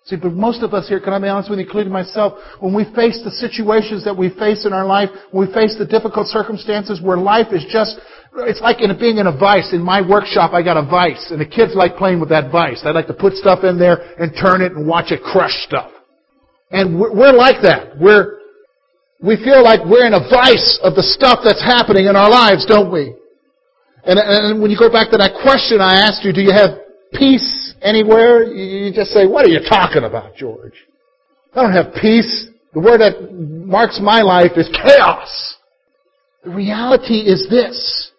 See, 0.05 0.17
but 0.17 0.33
most 0.33 0.63
of 0.63 0.73
us 0.73 0.89
here, 0.89 0.99
can 0.99 1.13
I 1.13 1.19
be 1.19 1.29
honest 1.29 1.49
with 1.49 1.59
you, 1.59 1.65
including 1.65 1.93
myself, 1.93 2.33
when 2.59 2.73
we 2.73 2.83
face 2.93 3.21
the 3.23 3.31
situations 3.31 4.03
that 4.03 4.15
we 4.15 4.29
face 4.35 4.65
in 4.65 4.73
our 4.73 4.85
life, 4.85 5.09
when 5.31 5.47
we 5.47 5.53
face 5.53 5.77
the 5.79 5.85
difficult 5.85 6.27
circumstances 6.27 6.99
where 7.01 7.15
life 7.15 7.53
is 7.53 7.63
just, 7.69 7.99
it's 8.43 8.59
like 8.59 8.81
in 8.81 8.91
being 8.99 9.17
in 9.17 9.27
a 9.27 9.37
vice. 9.37 9.71
In 9.71 9.81
my 9.81 10.01
workshop, 10.01 10.51
I 10.51 10.61
got 10.61 10.75
a 10.75 10.83
vice, 10.83 11.31
and 11.31 11.39
the 11.39 11.45
kids 11.45 11.71
like 11.73 11.95
playing 11.95 12.19
with 12.19 12.27
that 12.29 12.51
vice. 12.51 12.81
They 12.83 12.91
like 12.91 13.07
to 13.07 13.13
put 13.13 13.33
stuff 13.39 13.63
in 13.63 13.79
there 13.79 13.95
and 14.19 14.35
turn 14.35 14.61
it 14.61 14.73
and 14.73 14.85
watch 14.85 15.11
it 15.11 15.23
crush 15.23 15.55
stuff. 15.63 15.91
And 16.69 16.99
we're 16.99 17.31
like 17.31 17.63
that. 17.63 17.95
We're, 17.97 18.39
we 19.23 19.37
feel 19.37 19.63
like 19.63 19.87
we're 19.87 20.05
in 20.05 20.13
a 20.13 20.27
vice 20.27 20.79
of 20.83 20.95
the 20.95 21.03
stuff 21.03 21.39
that's 21.45 21.63
happening 21.63 22.07
in 22.07 22.17
our 22.17 22.29
lives, 22.29 22.65
don't 22.65 22.91
we? 22.91 23.15
And, 24.03 24.19
and 24.19 24.61
when 24.61 24.69
you 24.69 24.77
go 24.77 24.91
back 24.91 25.11
to 25.11 25.17
that 25.17 25.39
question 25.47 25.79
I 25.79 26.03
asked 26.03 26.25
you, 26.25 26.33
do 26.33 26.41
you 26.41 26.51
have 26.51 26.82
peace 27.13 27.73
anywhere? 27.81 28.43
You 28.43 28.93
just 28.93 29.11
say, 29.11 29.27
what 29.27 29.45
are 29.45 29.49
you 29.49 29.61
talking 29.67 30.03
about, 30.03 30.35
George? 30.35 30.73
I 31.53 31.61
don't 31.61 31.73
have 31.73 31.93
peace. 32.01 32.47
The 32.73 32.79
word 32.79 32.99
that 32.99 33.31
marks 33.31 33.99
my 34.01 34.21
life 34.21 34.51
is 34.57 34.69
chaos. 34.73 35.57
The 36.43 36.49
reality 36.49 37.19
is 37.19 37.47
this. 37.49 38.11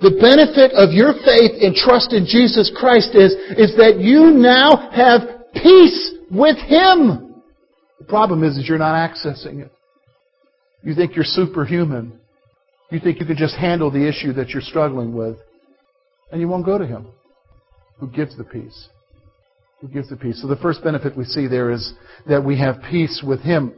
The 0.00 0.10
benefit 0.10 0.72
of 0.72 0.92
your 0.92 1.12
faith 1.24 1.62
and 1.62 1.74
trust 1.74 2.12
in 2.12 2.26
Jesus 2.26 2.72
Christ 2.74 3.14
is, 3.14 3.32
is 3.56 3.76
that 3.76 4.00
you 4.00 4.30
now 4.30 4.90
have 4.90 5.52
peace 5.54 6.12
with 6.30 6.56
Him. 6.56 7.42
The 7.98 8.06
problem 8.08 8.42
is, 8.42 8.56
is 8.56 8.68
you're 8.68 8.78
not 8.78 8.96
accessing 8.96 9.60
it. 9.60 9.70
You 10.82 10.94
think 10.94 11.14
you're 11.14 11.24
superhuman. 11.24 12.18
You 12.90 12.98
think 12.98 13.20
you 13.20 13.26
can 13.26 13.36
just 13.36 13.54
handle 13.54 13.90
the 13.90 14.06
issue 14.06 14.32
that 14.32 14.50
you're 14.50 14.62
struggling 14.62 15.14
with. 15.14 15.36
And 16.32 16.40
you 16.40 16.48
won't 16.48 16.66
go 16.66 16.78
to 16.78 16.86
Him. 16.86 17.06
Who 17.98 18.08
gives 18.08 18.36
the 18.36 18.44
peace? 18.44 18.88
Who 19.80 19.88
gives 19.88 20.08
the 20.08 20.16
peace? 20.16 20.40
So 20.40 20.48
the 20.48 20.56
first 20.56 20.82
benefit 20.82 21.16
we 21.16 21.24
see 21.24 21.46
there 21.46 21.70
is 21.70 21.92
that 22.28 22.44
we 22.44 22.58
have 22.58 22.82
peace 22.90 23.22
with 23.26 23.40
Him. 23.40 23.74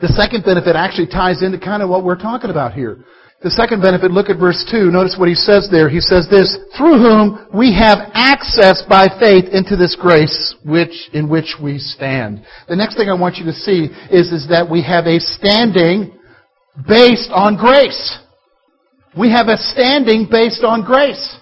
The 0.00 0.08
second 0.08 0.44
benefit 0.44 0.76
actually 0.76 1.08
ties 1.08 1.42
into 1.42 1.58
kind 1.58 1.82
of 1.82 1.88
what 1.88 2.04
we're 2.04 2.16
talking 2.16 2.50
about 2.50 2.72
here. 2.72 3.04
The 3.42 3.50
second 3.50 3.82
benefit, 3.82 4.10
look 4.10 4.30
at 4.30 4.38
verse 4.38 4.64
2. 4.70 4.90
Notice 4.90 5.16
what 5.18 5.28
he 5.28 5.34
says 5.34 5.68
there. 5.70 5.90
He 5.90 6.00
says 6.00 6.26
this, 6.30 6.56
through 6.76 6.98
whom 6.98 7.46
we 7.52 7.72
have 7.74 8.10
access 8.14 8.82
by 8.88 9.08
faith 9.20 9.44
into 9.52 9.76
this 9.76 9.94
grace 9.94 10.54
which, 10.64 11.10
in 11.12 11.28
which 11.28 11.54
we 11.62 11.78
stand. 11.78 12.44
The 12.68 12.76
next 12.76 12.96
thing 12.96 13.10
I 13.10 13.14
want 13.14 13.36
you 13.36 13.44
to 13.44 13.52
see 13.52 13.92
is, 14.10 14.32
is 14.32 14.48
that 14.48 14.68
we 14.68 14.82
have 14.82 15.06
a 15.06 15.20
standing 15.20 16.18
based 16.88 17.30
on 17.30 17.56
grace. 17.56 18.18
We 19.16 19.30
have 19.30 19.48
a 19.48 19.58
standing 19.58 20.28
based 20.30 20.64
on 20.64 20.82
grace. 20.82 21.36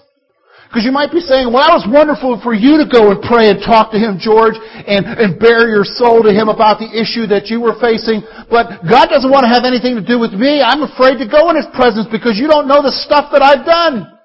Because 0.67 0.83
you 0.83 0.91
might 0.91 1.13
be 1.13 1.21
saying, 1.21 1.53
well, 1.53 1.63
that 1.63 1.77
was 1.77 1.87
wonderful 1.87 2.41
for 2.43 2.51
you 2.51 2.81
to 2.81 2.87
go 2.89 3.13
and 3.13 3.21
pray 3.21 3.53
and 3.53 3.61
talk 3.63 3.93
to 3.93 3.99
him, 4.01 4.17
George, 4.19 4.57
and, 4.59 5.05
and 5.05 5.39
bare 5.39 5.69
your 5.71 5.85
soul 5.85 6.25
to 6.25 6.33
him 6.33 6.49
about 6.49 6.81
the 6.81 6.89
issue 6.89 7.29
that 7.31 7.47
you 7.47 7.61
were 7.61 7.79
facing. 7.79 8.25
But 8.49 8.83
God 8.83 9.07
doesn't 9.07 9.29
want 9.29 9.47
to 9.47 9.51
have 9.53 9.63
anything 9.63 9.95
to 9.95 10.03
do 10.03 10.19
with 10.19 10.33
me. 10.33 10.59
I'm 10.59 10.83
afraid 10.83 11.21
to 11.23 11.27
go 11.29 11.47
in 11.53 11.55
his 11.55 11.69
presence 11.71 12.09
because 12.11 12.35
you 12.35 12.49
don't 12.49 12.67
know 12.67 12.81
the 12.81 12.91
stuff 12.91 13.31
that 13.31 13.45
I've 13.45 13.63
done. 13.63 14.15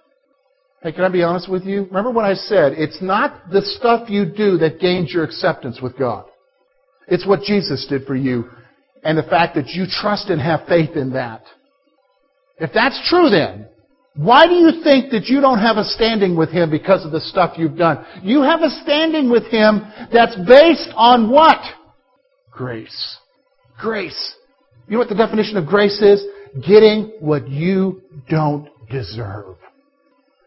Hey, 0.82 0.92
can 0.92 1.04
I 1.04 1.09
be 1.09 1.23
honest 1.23 1.49
with 1.49 1.64
you? 1.64 1.85
Remember 1.92 2.11
what 2.11 2.25
I 2.25 2.35
said? 2.35 2.73
It's 2.73 3.00
not 3.02 3.50
the 3.52 3.61
stuff 3.62 4.09
you 4.09 4.25
do 4.25 4.56
that 4.59 4.80
gains 4.80 5.12
your 5.12 5.25
acceptance 5.25 5.78
with 5.80 5.97
God. 5.99 6.25
It's 7.06 7.26
what 7.26 7.42
Jesus 7.42 7.87
did 7.87 8.06
for 8.06 8.16
you 8.16 8.49
and 9.04 9.16
the 9.16 9.23
fact 9.25 9.54
that 9.56 9.68
you 9.68 9.87
trust 9.87 10.30
and 10.30 10.40
have 10.40 10.66
faith 10.68 10.97
in 10.97 11.12
that. 11.12 11.42
If 12.59 12.70
that's 12.73 13.00
true 13.09 13.28
then, 13.30 13.68
why 14.16 14.46
do 14.46 14.54
you 14.54 14.82
think 14.82 15.12
that 15.12 15.26
you 15.26 15.40
don't 15.40 15.60
have 15.60 15.76
a 15.76 15.84
standing 15.84 16.36
with 16.36 16.50
Him 16.50 16.70
because 16.70 17.04
of 17.04 17.12
the 17.12 17.20
stuff 17.20 17.56
you've 17.56 17.76
done? 17.76 18.04
You 18.22 18.42
have 18.42 18.60
a 18.62 18.70
standing 18.82 19.30
with 19.30 19.44
Him 19.46 19.82
that's 20.12 20.36
based 20.46 20.90
on 20.96 21.30
what? 21.30 21.58
Grace. 22.50 23.18
Grace. 23.78 24.34
You 24.88 24.94
know 24.94 24.98
what 24.98 25.08
the 25.08 25.14
definition 25.14 25.56
of 25.56 25.66
grace 25.66 26.02
is? 26.02 26.24
Getting 26.66 27.12
what 27.20 27.48
you 27.48 28.02
don't 28.28 28.68
deserve. 28.90 29.56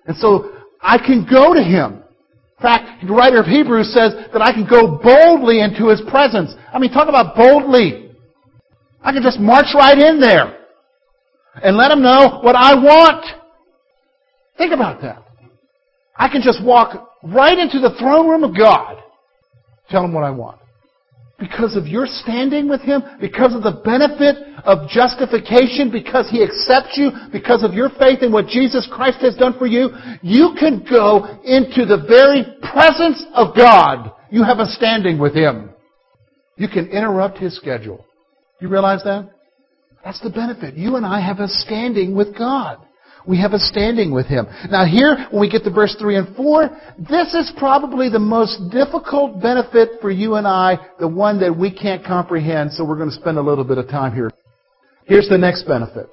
And 0.05 0.17
so, 0.17 0.51
I 0.82 0.98
can 0.98 1.25
go 1.29 1.53
to 1.53 1.63
Him. 1.63 2.03
In 2.58 2.62
fact, 2.62 3.05
the 3.05 3.13
writer 3.13 3.39
of 3.39 3.46
Hebrews 3.46 3.93
says 3.93 4.13
that 4.34 4.41
I 4.41 4.51
can 4.51 4.67
go 4.67 5.00
boldly 5.01 5.62
into 5.62 5.88
His 5.88 6.01
presence. 6.10 6.53
I 6.74 6.79
mean, 6.79 6.91
talk 6.91 7.08
about 7.08 7.36
boldly. 7.36 8.12
I 9.01 9.13
can 9.13 9.24
just 9.24 9.39
march 9.39 9.67
right 9.74 9.98
in 9.98 10.20
there 10.20 10.60
and 11.63 11.77
let 11.77 11.91
Him 11.91 12.01
know 12.01 12.39
what 12.41 12.55
I 12.55 12.75
want. 12.75 13.43
Think 14.58 14.74
about 14.74 15.02
that. 15.02 15.24
I 16.16 16.30
can 16.30 16.42
just 16.42 16.64
walk 16.64 17.10
right 17.24 17.58
into 17.58 17.80
the 17.80 17.96
throne 18.00 18.30
room 18.30 18.44
of 18.44 18.56
God, 18.56 19.02
tell 19.90 20.04
Him 20.04 20.14
what 20.14 20.24
I 20.24 20.30
want. 20.30 20.60
Because 21.40 21.76
of 21.76 21.88
your 21.88 22.06
standing 22.06 22.70
with 22.70 22.82
Him, 22.82 23.02
because 23.20 23.56
of 23.56 23.64
the 23.64 23.82
benefit 23.84 24.38
of 24.64 24.88
justification, 24.88 25.92
because 25.92 26.30
He 26.30 26.44
accepts 26.44 26.96
you, 26.96 27.10
because 27.32 27.64
of 27.64 27.74
your 27.74 27.90
faith 27.98 28.22
in 28.22 28.32
what 28.32 28.48
Jesus 28.48 28.88
Christ 28.92 29.20
has 29.22 29.36
done 29.36 29.58
for 29.58 29.66
you, 29.66 29.90
you 30.22 30.56
can 30.60 30.86
go 30.88 31.26
into 31.44 31.86
the 31.86 32.06
very 32.08 32.46
presence 32.72 33.26
of 33.34 33.56
God. 33.56 34.12
You 34.30 34.44
have 34.44 34.60
a 34.60 34.68
standing 34.68 35.18
with 35.20 35.36
Him. 35.36 35.72
You 36.56 36.68
can 36.68 36.88
interrupt 36.88 37.40
His 37.40 37.56
schedule. 37.56 38.06
You 38.62 38.70
realize 38.70 39.04
that? 39.04 39.30
That's 40.06 40.22
the 40.22 40.30
benefit. 40.30 40.76
You 40.76 40.96
and 40.96 41.06
I 41.06 41.20
have 41.20 41.40
a 41.40 41.48
standing 41.48 42.16
with 42.16 42.38
God. 42.38 42.78
We 43.25 43.39
have 43.39 43.53
a 43.53 43.60
standing 43.60 44.12
with 44.12 44.25
Him. 44.27 44.48
Now 44.70 44.86
here, 44.86 45.27
when 45.32 45.42
we 45.42 45.50
get 45.50 45.63
to 45.63 45.72
verse 45.72 45.96
3 46.00 46.18
and 46.18 46.36
4, 46.36 46.70
this 46.98 47.34
is 47.34 47.51
probably 47.58 48.10
the 48.10 48.20
most 48.20 48.70
difficult 48.72 49.42
benefit 49.42 50.01
for 50.01 50.12
you 50.12 50.36
and 50.36 50.46
I, 50.46 50.77
the 51.00 51.08
one 51.08 51.39
that 51.39 51.58
we 51.58 51.72
can't 51.72 52.06
comprehend, 52.06 52.74
so 52.74 52.84
we're 52.84 52.98
going 52.98 53.10
to 53.10 53.15
spend 53.15 53.38
a 53.38 53.42
little 53.42 53.63
bit 53.63 53.77
of 53.77 53.88
time 53.88 54.13
here. 54.13 54.30
Here's 55.06 55.30
the 55.30 55.38
next 55.38 55.63
benefit. 55.63 56.08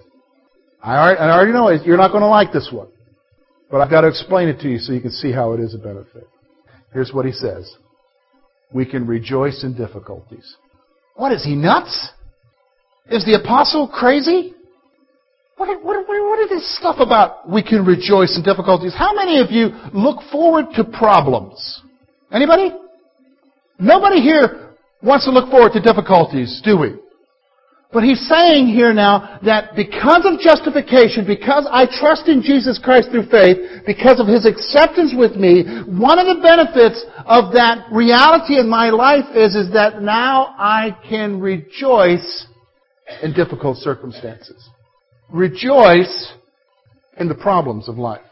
I 0.83 1.15
already 1.15 1.53
know 1.53 1.69
you're 1.71 1.97
not 1.97 2.11
going 2.11 2.23
to 2.23 2.29
like 2.29 2.53
this 2.53 2.71
one. 2.73 2.89
But 3.71 3.81
I've 3.81 3.91
got 3.91 4.01
to 4.01 4.09
explain 4.09 4.49
it 4.49 4.61
to 4.61 4.69
you 4.69 4.79
so 4.79 4.93
you 4.93 5.01
can 5.01 5.13
see 5.13 5.31
how 5.31 5.53
it 5.53 5.61
is 5.61 5.75
a 5.75 5.79
benefit. 5.79 6.29
Here's 6.93 7.13
what 7.13 7.25
he 7.25 7.33
says. 7.33 7.73
We 8.73 8.85
can 8.85 9.07
rejoice 9.07 9.63
in 9.63 9.77
difficulties. 9.77 10.57
What 11.15 11.33
is 11.33 11.45
he 11.45 11.55
nuts? 11.55 12.11
Is 13.11 13.25
the 13.25 13.35
apostle 13.35 13.89
crazy? 13.89 14.55
What, 15.57 15.69
what, 15.85 16.09
what 16.09 16.17
this 16.51 16.77
stuff 16.77 16.97
about 16.99 17.49
we 17.49 17.63
can 17.63 17.87
rejoice 17.87 18.37
in 18.37 18.43
difficulties? 18.43 18.95
How 18.95 19.15
many 19.15 19.41
of 19.41 19.51
you 19.51 19.71
look 19.95 20.19
forward 20.31 20.67
to 20.75 20.85
problems? 20.85 21.83
Anybody? 22.31 22.73
Nobody 23.79 24.21
here 24.21 24.75
wants 25.03 25.25
to 25.25 25.31
look 25.31 25.51
forward 25.51 25.73
to 25.73 25.81
difficulties, 25.81 26.61
do 26.63 26.77
we? 26.77 26.97
But 27.93 28.05
he's 28.05 28.29
saying 28.29 28.69
here 28.69 28.93
now 28.93 29.41
that 29.43 29.75
because 29.75 30.23
of 30.25 30.39
justification, 30.39 31.27
because 31.27 31.67
I 31.71 31.87
trust 31.87 32.29
in 32.29 32.41
Jesus 32.43 32.79
Christ 32.79 33.11
through 33.11 33.27
faith, 33.31 33.83
because 33.87 34.21
of 34.21 34.29
his 34.29 34.47
acceptance 34.47 35.13
with 35.17 35.35
me, 35.35 35.65
one 35.89 36.21
of 36.21 36.27
the 36.27 36.41
benefits 36.43 37.03
of 37.27 37.53
that 37.55 37.89
reality 37.91 38.61
in 38.61 38.69
my 38.69 38.91
life 38.91 39.25
is, 39.35 39.57
is 39.57 39.73
that 39.73 40.03
now 40.03 40.55
I 40.57 40.97
can 41.09 41.41
rejoice 41.41 42.47
in 43.23 43.33
difficult 43.33 43.79
circumstances 43.79 44.71
rejoice 45.33 46.33
in 47.21 47.29
the 47.29 47.35
problems 47.35 47.89
of 47.89 47.99
life. 47.99 48.23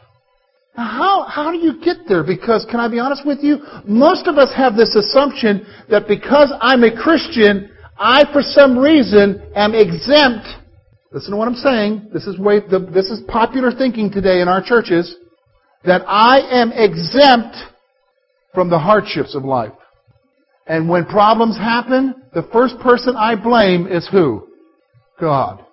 Now, 0.75 0.87
how, 0.87 1.23
how 1.23 1.51
do 1.51 1.57
you 1.57 1.79
get 1.83 2.07
there? 2.07 2.23
Because, 2.23 2.65
can 2.69 2.79
I 2.79 2.87
be 2.87 2.99
honest 2.99 3.25
with 3.25 3.39
you? 3.41 3.59
Most 3.85 4.27
of 4.27 4.37
us 4.37 4.51
have 4.55 4.75
this 4.75 4.95
assumption 4.95 5.65
that 5.89 6.07
because 6.07 6.51
I'm 6.59 6.83
a 6.83 6.95
Christian, 6.95 7.69
I, 7.97 8.31
for 8.33 8.41
some 8.41 8.77
reason, 8.77 9.41
am 9.55 9.73
exempt. 9.75 10.47
Listen 11.11 11.31
to 11.31 11.37
what 11.37 11.47
I'm 11.47 11.55
saying. 11.55 12.09
This 12.13 12.25
is, 12.27 12.37
way, 12.37 12.59
the, 12.59 12.79
this 12.79 13.09
is 13.09 13.21
popular 13.27 13.71
thinking 13.71 14.11
today 14.11 14.41
in 14.41 14.47
our 14.47 14.63
churches. 14.63 15.15
That 15.85 16.01
I 16.07 16.39
am 16.39 16.71
exempt 16.73 17.55
from 18.53 18.69
the 18.69 18.79
hardships 18.79 19.35
of 19.35 19.43
life. 19.43 19.71
And 20.67 20.89
when 20.89 21.05
problems 21.05 21.57
happen, 21.57 22.15
the 22.33 22.47
first 22.53 22.79
person 22.79 23.15
I 23.15 23.35
blame 23.35 23.87
is 23.87 24.07
who? 24.11 24.47
God. 25.19 25.65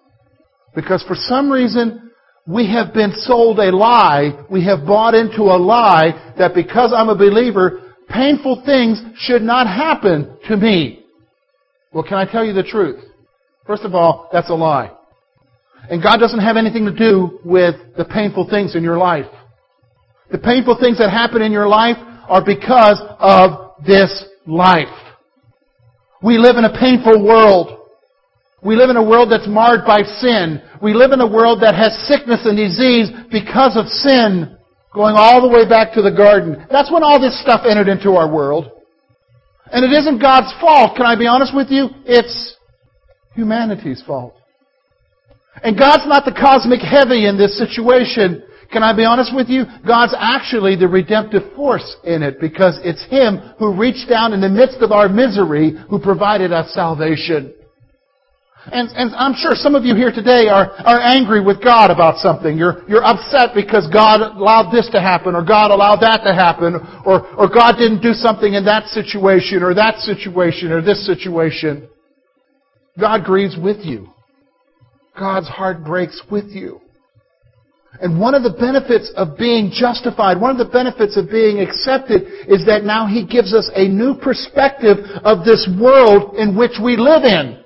Because 0.74 1.02
for 1.02 1.16
some 1.16 1.50
reason, 1.50 2.05
we 2.46 2.70
have 2.70 2.94
been 2.94 3.12
sold 3.12 3.58
a 3.58 3.74
lie. 3.74 4.44
We 4.50 4.64
have 4.64 4.86
bought 4.86 5.14
into 5.14 5.42
a 5.42 5.58
lie 5.58 6.34
that 6.38 6.54
because 6.54 6.92
I'm 6.94 7.08
a 7.08 7.16
believer, 7.16 7.94
painful 8.08 8.62
things 8.64 9.02
should 9.16 9.42
not 9.42 9.66
happen 9.66 10.38
to 10.48 10.56
me. 10.56 11.04
Well, 11.92 12.04
can 12.04 12.18
I 12.18 12.30
tell 12.30 12.44
you 12.44 12.52
the 12.52 12.62
truth? 12.62 13.02
First 13.66 13.82
of 13.82 13.94
all, 13.94 14.28
that's 14.32 14.48
a 14.48 14.54
lie. 14.54 14.92
And 15.90 16.02
God 16.02 16.18
doesn't 16.18 16.40
have 16.40 16.56
anything 16.56 16.84
to 16.84 16.94
do 16.94 17.40
with 17.44 17.74
the 17.96 18.04
painful 18.04 18.48
things 18.48 18.76
in 18.76 18.82
your 18.82 18.98
life. 18.98 19.26
The 20.30 20.38
painful 20.38 20.78
things 20.80 20.98
that 20.98 21.10
happen 21.10 21.42
in 21.42 21.52
your 21.52 21.68
life 21.68 21.96
are 22.28 22.44
because 22.44 23.00
of 23.18 23.72
this 23.84 24.24
life. 24.46 24.88
We 26.22 26.38
live 26.38 26.56
in 26.56 26.64
a 26.64 26.78
painful 26.78 27.24
world. 27.24 27.75
We 28.62 28.74
live 28.74 28.90
in 28.90 28.96
a 28.96 29.02
world 29.02 29.30
that's 29.30 29.46
marred 29.46 29.84
by 29.86 30.02
sin. 30.02 30.62
We 30.82 30.94
live 30.94 31.12
in 31.12 31.20
a 31.20 31.26
world 31.26 31.62
that 31.62 31.74
has 31.74 31.92
sickness 32.08 32.40
and 32.44 32.56
disease 32.56 33.10
because 33.30 33.76
of 33.76 33.86
sin 33.86 34.56
going 34.94 35.14
all 35.16 35.42
the 35.42 35.48
way 35.48 35.68
back 35.68 35.92
to 35.92 36.02
the 36.02 36.10
garden. 36.10 36.66
That's 36.70 36.90
when 36.90 37.02
all 37.02 37.20
this 37.20 37.38
stuff 37.42 37.62
entered 37.68 37.88
into 37.88 38.12
our 38.12 38.32
world. 38.32 38.72
And 39.70 39.84
it 39.84 39.92
isn't 39.92 40.20
God's 40.20 40.52
fault, 40.60 40.96
can 40.96 41.04
I 41.04 41.16
be 41.16 41.26
honest 41.26 41.54
with 41.54 41.68
you? 41.70 41.88
It's 42.06 42.56
humanity's 43.34 44.02
fault. 44.06 44.34
And 45.62 45.78
God's 45.78 46.06
not 46.06 46.24
the 46.24 46.32
cosmic 46.32 46.80
heavy 46.80 47.26
in 47.26 47.36
this 47.36 47.58
situation. 47.58 48.42
Can 48.72 48.82
I 48.82 48.96
be 48.96 49.04
honest 49.04 49.34
with 49.34 49.48
you? 49.48 49.64
God's 49.86 50.14
actually 50.16 50.76
the 50.76 50.88
redemptive 50.88 51.54
force 51.54 51.96
in 52.04 52.22
it 52.22 52.40
because 52.40 52.78
it's 52.82 53.04
Him 53.06 53.38
who 53.58 53.78
reached 53.78 54.08
down 54.08 54.32
in 54.32 54.40
the 54.40 54.48
midst 54.48 54.78
of 54.78 54.92
our 54.92 55.08
misery 55.08 55.74
who 55.88 55.98
provided 55.98 56.52
us 56.52 56.72
salvation. 56.72 57.54
And, 58.72 58.90
and 58.96 59.14
I'm 59.14 59.34
sure 59.34 59.54
some 59.54 59.76
of 59.76 59.84
you 59.84 59.94
here 59.94 60.10
today 60.10 60.48
are, 60.48 60.72
are 60.82 61.00
angry 61.00 61.40
with 61.40 61.62
God 61.62 61.92
about 61.92 62.18
something. 62.18 62.58
You're, 62.58 62.82
you're 62.88 63.04
upset 63.04 63.54
because 63.54 63.86
God 63.92 64.20
allowed 64.20 64.72
this 64.72 64.88
to 64.90 65.00
happen, 65.00 65.36
or 65.36 65.44
God 65.44 65.70
allowed 65.70 66.00
that 66.02 66.22
to 66.24 66.34
happen, 66.34 66.74
or, 67.06 67.26
or 67.36 67.48
God 67.48 67.76
didn't 67.78 68.02
do 68.02 68.12
something 68.12 68.54
in 68.54 68.64
that 68.64 68.88
situation, 68.88 69.62
or 69.62 69.72
that 69.74 69.98
situation, 69.98 70.72
or 70.72 70.82
this 70.82 71.06
situation. 71.06 71.88
God 72.98 73.24
grieves 73.24 73.56
with 73.56 73.84
you. 73.84 74.08
God's 75.16 75.48
heart 75.48 75.84
breaks 75.84 76.20
with 76.28 76.46
you. 76.46 76.80
And 78.00 78.20
one 78.20 78.34
of 78.34 78.42
the 78.42 78.50
benefits 78.50 79.12
of 79.16 79.38
being 79.38 79.70
justified, 79.72 80.40
one 80.40 80.50
of 80.50 80.58
the 80.58 80.70
benefits 80.70 81.16
of 81.16 81.30
being 81.30 81.60
accepted 81.60 82.22
is 82.48 82.66
that 82.66 82.82
now 82.82 83.06
He 83.06 83.24
gives 83.24 83.54
us 83.54 83.70
a 83.74 83.86
new 83.86 84.16
perspective 84.16 84.98
of 85.24 85.44
this 85.44 85.68
world 85.80 86.34
in 86.34 86.56
which 86.56 86.72
we 86.82 86.96
live 86.96 87.22
in. 87.22 87.62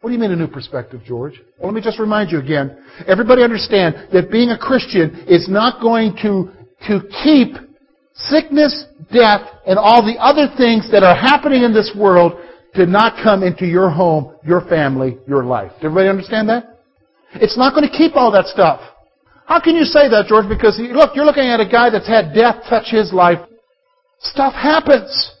What 0.00 0.08
do 0.08 0.14
you 0.14 0.20
mean 0.20 0.30
a 0.30 0.36
new 0.36 0.48
perspective, 0.48 1.02
George? 1.04 1.42
Well, 1.58 1.70
let 1.70 1.74
me 1.74 1.82
just 1.82 1.98
remind 1.98 2.32
you 2.32 2.38
again. 2.38 2.82
Everybody 3.06 3.42
understand 3.42 4.08
that 4.12 4.30
being 4.30 4.50
a 4.50 4.58
Christian 4.58 5.24
is 5.28 5.46
not 5.46 5.82
going 5.82 6.16
to, 6.22 6.48
to 6.88 7.06
keep 7.22 7.52
sickness, 8.14 8.86
death, 9.12 9.42
and 9.66 9.78
all 9.78 10.02
the 10.02 10.16
other 10.18 10.48
things 10.56 10.90
that 10.90 11.02
are 11.02 11.14
happening 11.14 11.64
in 11.64 11.74
this 11.74 11.92
world 11.94 12.32
to 12.74 12.86
not 12.86 13.22
come 13.22 13.42
into 13.42 13.66
your 13.66 13.90
home, 13.90 14.34
your 14.42 14.62
family, 14.68 15.18
your 15.28 15.44
life. 15.44 15.70
Does 15.72 15.84
everybody 15.84 16.08
understand 16.08 16.48
that? 16.48 16.80
It's 17.34 17.58
not 17.58 17.74
going 17.74 17.88
to 17.88 17.94
keep 17.94 18.16
all 18.16 18.32
that 18.32 18.46
stuff. 18.46 18.80
How 19.44 19.60
can 19.60 19.76
you 19.76 19.84
say 19.84 20.08
that, 20.08 20.26
George? 20.28 20.48
Because 20.48 20.78
look, 20.78 21.10
you're 21.14 21.26
looking 21.26 21.44
at 21.44 21.60
a 21.60 21.68
guy 21.68 21.90
that's 21.90 22.08
had 22.08 22.32
death 22.32 22.62
touch 22.70 22.86
his 22.90 23.12
life. 23.12 23.38
Stuff 24.20 24.54
happens. 24.54 25.34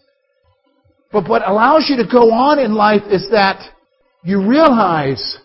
But 1.12 1.28
what 1.28 1.48
allows 1.48 1.88
you 1.88 1.96
to 1.96 2.06
go 2.10 2.30
on 2.30 2.58
in 2.58 2.74
life 2.74 3.02
is 3.10 3.28
that 3.30 3.60
you 4.24 4.46
realize 4.46 5.38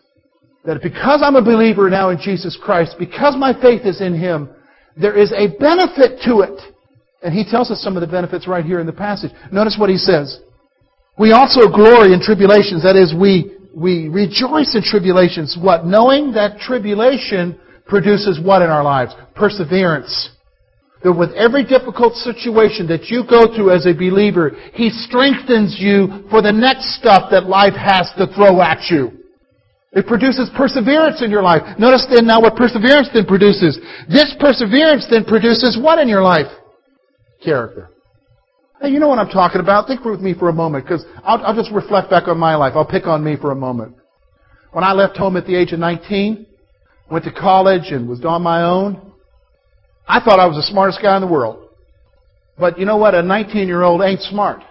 that 0.66 0.82
because 0.82 1.22
I'm 1.24 1.36
a 1.36 1.42
believer 1.42 1.90
now 1.90 2.10
in 2.10 2.18
Jesus 2.20 2.58
Christ, 2.62 2.96
because 2.98 3.36
my 3.38 3.54
faith 3.62 3.86
is 3.86 4.02
in 4.02 4.20
Him, 4.20 4.50
there 4.98 5.18
is 5.18 5.32
a 5.32 5.48
benefit 5.60 6.22
to 6.26 6.42
it. 6.42 6.60
And 7.22 7.34
he 7.34 7.44
tells 7.44 7.72
us 7.72 7.82
some 7.82 7.98
of 7.98 8.02
the 8.02 8.08
benefits 8.08 8.48
right 8.48 8.64
here 8.64 8.80
in 8.80 8.86
the 8.86 8.94
passage. 8.94 9.32
Notice 9.52 9.78
what 9.80 9.90
he 9.90 9.98
says. 9.98 10.40
We 11.18 11.32
also 11.32 11.68
glory 11.70 12.14
in 12.14 12.22
tribulations. 12.22 12.84
That 12.84 12.96
is, 12.96 13.16
we, 13.20 13.56
we 13.76 14.10
rejoice 14.10 14.76
in 14.76 14.84
tribulations. 14.84 15.58
What? 15.60 15.86
Knowing 15.86 16.34
that 16.34 16.60
tribulation 16.60 17.60
produces 17.88 18.40
what 18.40 18.62
in 18.62 18.70
our 18.70 18.84
lives? 18.84 19.14
Perseverance. 19.34 20.35
That 21.06 21.14
with 21.14 21.38
every 21.38 21.64
difficult 21.64 22.18
situation 22.18 22.90
that 22.90 23.14
you 23.14 23.22
go 23.30 23.46
through 23.54 23.70
as 23.70 23.86
a 23.86 23.94
believer, 23.94 24.58
He 24.74 24.90
strengthens 24.90 25.78
you 25.78 26.26
for 26.34 26.42
the 26.42 26.52
next 26.52 26.98
stuff 26.98 27.30
that 27.30 27.46
life 27.46 27.78
has 27.78 28.10
to 28.18 28.26
throw 28.34 28.60
at 28.60 28.90
you. 28.90 29.14
It 29.94 30.08
produces 30.08 30.50
perseverance 30.58 31.22
in 31.22 31.30
your 31.30 31.44
life. 31.44 31.62
Notice 31.78 32.08
then 32.10 32.26
now 32.26 32.42
what 32.42 32.56
perseverance 32.56 33.08
then 33.14 33.28
produces. 33.28 33.78
This 34.10 34.34
perseverance 34.40 35.06
then 35.08 35.26
produces 35.26 35.78
what 35.80 36.00
in 36.00 36.10
your 36.10 36.24
life? 36.24 36.50
Character. 37.38 37.92
Hey, 38.82 38.90
you 38.90 39.00
know 39.00 39.08
what 39.08 39.20
I'm 39.20 39.30
talking 39.30 39.62
about. 39.62 39.86
Think 39.86 40.04
with 40.04 40.22
me 40.22 40.34
for 40.34 40.50
a 40.50 40.54
moment, 40.54 40.86
because 40.86 41.06
I'll, 41.24 41.38
I'll 41.46 41.56
just 41.56 41.72
reflect 41.72 42.10
back 42.10 42.28
on 42.28 42.40
my 42.40 42.56
life. 42.56 42.74
I'll 42.76 42.84
pick 42.84 43.06
on 43.06 43.24
me 43.24 43.38
for 43.40 43.52
a 43.52 43.56
moment. 43.56 43.96
When 44.72 44.84
I 44.84 44.94
left 44.94 45.18
home 45.18 45.38
at 45.38 45.46
the 45.46 45.56
age 45.56 45.72
of 45.72 45.78
19, 45.78 46.48
went 47.12 47.26
to 47.26 47.32
college 47.32 47.92
and 47.92 48.10
was 48.10 48.26
on 48.26 48.42
my 48.42 48.64
own, 48.64 49.14
I 50.08 50.20
thought 50.20 50.40
I 50.40 50.46
was 50.46 50.58
the 50.58 50.72
smartest 50.72 51.02
guy 51.02 51.16
in 51.16 51.22
the 51.22 51.28
world. 51.28 51.70
But 52.58 52.80
you 52.80 52.86
know 52.86 52.98
what? 52.98 53.16
A 53.16 53.22
19 53.22 53.68
year 53.68 53.82
old 53.82 54.02
ain't 54.02 54.22
smart. 54.22 54.62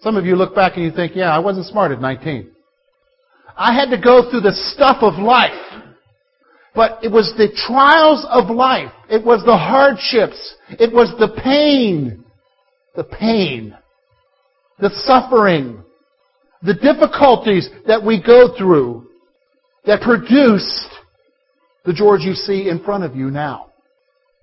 Some 0.00 0.16
of 0.16 0.24
you 0.24 0.36
look 0.36 0.54
back 0.54 0.76
and 0.76 0.84
you 0.84 0.90
think, 0.90 1.14
yeah, 1.14 1.34
I 1.34 1.38
wasn't 1.38 1.66
smart 1.66 1.92
at 1.92 2.00
19. 2.00 2.50
I 3.56 3.74
had 3.74 3.90
to 3.90 4.00
go 4.00 4.30
through 4.30 4.40
the 4.40 4.54
stuff 4.74 4.98
of 5.02 5.14
life. 5.14 5.52
But 6.74 7.04
it 7.04 7.12
was 7.12 7.34
the 7.36 7.48
trials 7.66 8.26
of 8.30 8.54
life. 8.54 8.92
It 9.10 9.24
was 9.24 9.44
the 9.44 9.56
hardships. 9.56 10.54
It 10.70 10.92
was 10.92 11.12
the 11.18 11.38
pain. 11.42 12.24
The 12.96 13.04
pain. 13.04 13.76
The 14.78 14.90
suffering. 15.04 15.84
The 16.62 16.74
difficulties 16.74 17.68
that 17.86 18.02
we 18.02 18.22
go 18.22 18.56
through 18.56 19.06
that 19.84 20.00
produced 20.00 20.88
the 21.84 21.92
George 21.92 22.22
you 22.22 22.34
see 22.34 22.68
in 22.68 22.82
front 22.82 23.04
of 23.04 23.14
you 23.14 23.30
now. 23.30 23.71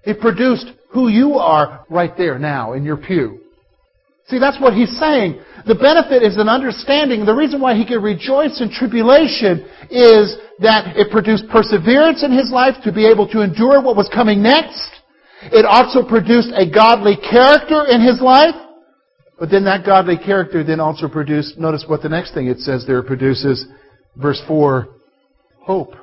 It 0.03 0.19
produced 0.19 0.71
who 0.91 1.07
you 1.07 1.33
are 1.35 1.85
right 1.89 2.15
there 2.17 2.39
now 2.39 2.73
in 2.73 2.83
your 2.83 2.97
pew. 2.97 3.39
See, 4.27 4.38
that's 4.38 4.59
what 4.62 4.73
he's 4.73 4.95
saying. 4.99 5.41
The 5.65 5.73
benefit 5.73 6.21
is 6.21 6.38
an 6.38 6.47
understanding. 6.47 7.25
The 7.25 7.33
reason 7.33 7.59
why 7.59 7.73
he 7.75 7.85
could 7.85 8.03
rejoice 8.03 8.62
in 8.62 8.69
tribulation 8.69 9.65
is 9.89 10.38
that 10.59 10.95
it 10.95 11.12
produced 11.12 11.49
perseverance 11.49 12.23
in 12.23 12.31
his 12.31 12.51
life 12.51 12.75
to 12.83 12.91
be 12.91 13.07
able 13.07 13.27
to 13.29 13.41
endure 13.41 13.81
what 13.81 13.97
was 13.97 14.09
coming 14.13 14.43
next. 14.43 14.88
It 15.41 15.65
also 15.65 16.07
produced 16.07 16.53
a 16.53 16.69
godly 16.69 17.17
character 17.17 17.85
in 17.89 18.01
his 18.01 18.21
life. 18.21 18.53
But 19.39 19.49
then 19.49 19.65
that 19.65 19.85
godly 19.85 20.17
character 20.17 20.63
then 20.63 20.79
also 20.79 21.07
produced, 21.07 21.57
notice 21.57 21.85
what 21.88 22.03
the 22.03 22.09
next 22.09 22.33
thing 22.33 22.47
it 22.47 22.59
says 22.59 22.85
there 22.85 23.01
produces, 23.01 23.65
verse 24.15 24.41
4, 24.47 24.89
hope. 25.62 25.95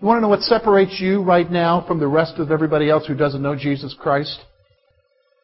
You 0.00 0.06
want 0.06 0.16
to 0.16 0.22
know 0.22 0.28
what 0.28 0.40
separates 0.40 0.98
you 0.98 1.22
right 1.22 1.50
now 1.50 1.84
from 1.86 1.98
the 1.98 2.08
rest 2.08 2.38
of 2.38 2.50
everybody 2.50 2.88
else 2.88 3.06
who 3.06 3.14
doesn't 3.14 3.42
know 3.42 3.54
Jesus 3.54 3.94
Christ? 3.98 4.40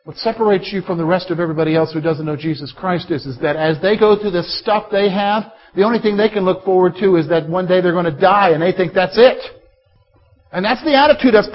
What 0.04 0.16
separates 0.16 0.72
you 0.72 0.80
from 0.80 0.96
the 0.96 1.04
rest 1.04 1.30
of 1.30 1.40
everybody 1.40 1.76
else 1.76 1.92
who 1.92 2.00
doesn't 2.00 2.24
know 2.24 2.36
Jesus 2.36 2.72
Christ 2.74 3.10
is, 3.10 3.26
is 3.26 3.38
that 3.40 3.56
as 3.56 3.82
they 3.82 3.98
go 3.98 4.18
through 4.18 4.30
the 4.30 4.44
stuff 4.44 4.84
they 4.90 5.10
have, 5.10 5.52
the 5.74 5.82
only 5.82 5.98
thing 5.98 6.16
they 6.16 6.30
can 6.30 6.46
look 6.46 6.64
forward 6.64 6.94
to 7.00 7.16
is 7.16 7.28
that 7.28 7.46
one 7.46 7.66
day 7.66 7.82
they're 7.82 7.92
going 7.92 8.06
to 8.06 8.18
die 8.18 8.52
and 8.52 8.62
they 8.62 8.72
think 8.72 8.94
that's 8.94 9.18
it. 9.18 9.36
And 10.52 10.64
that's 10.64 10.82
the 10.84 10.96
attitude 10.96 11.34
that's, 11.34 11.50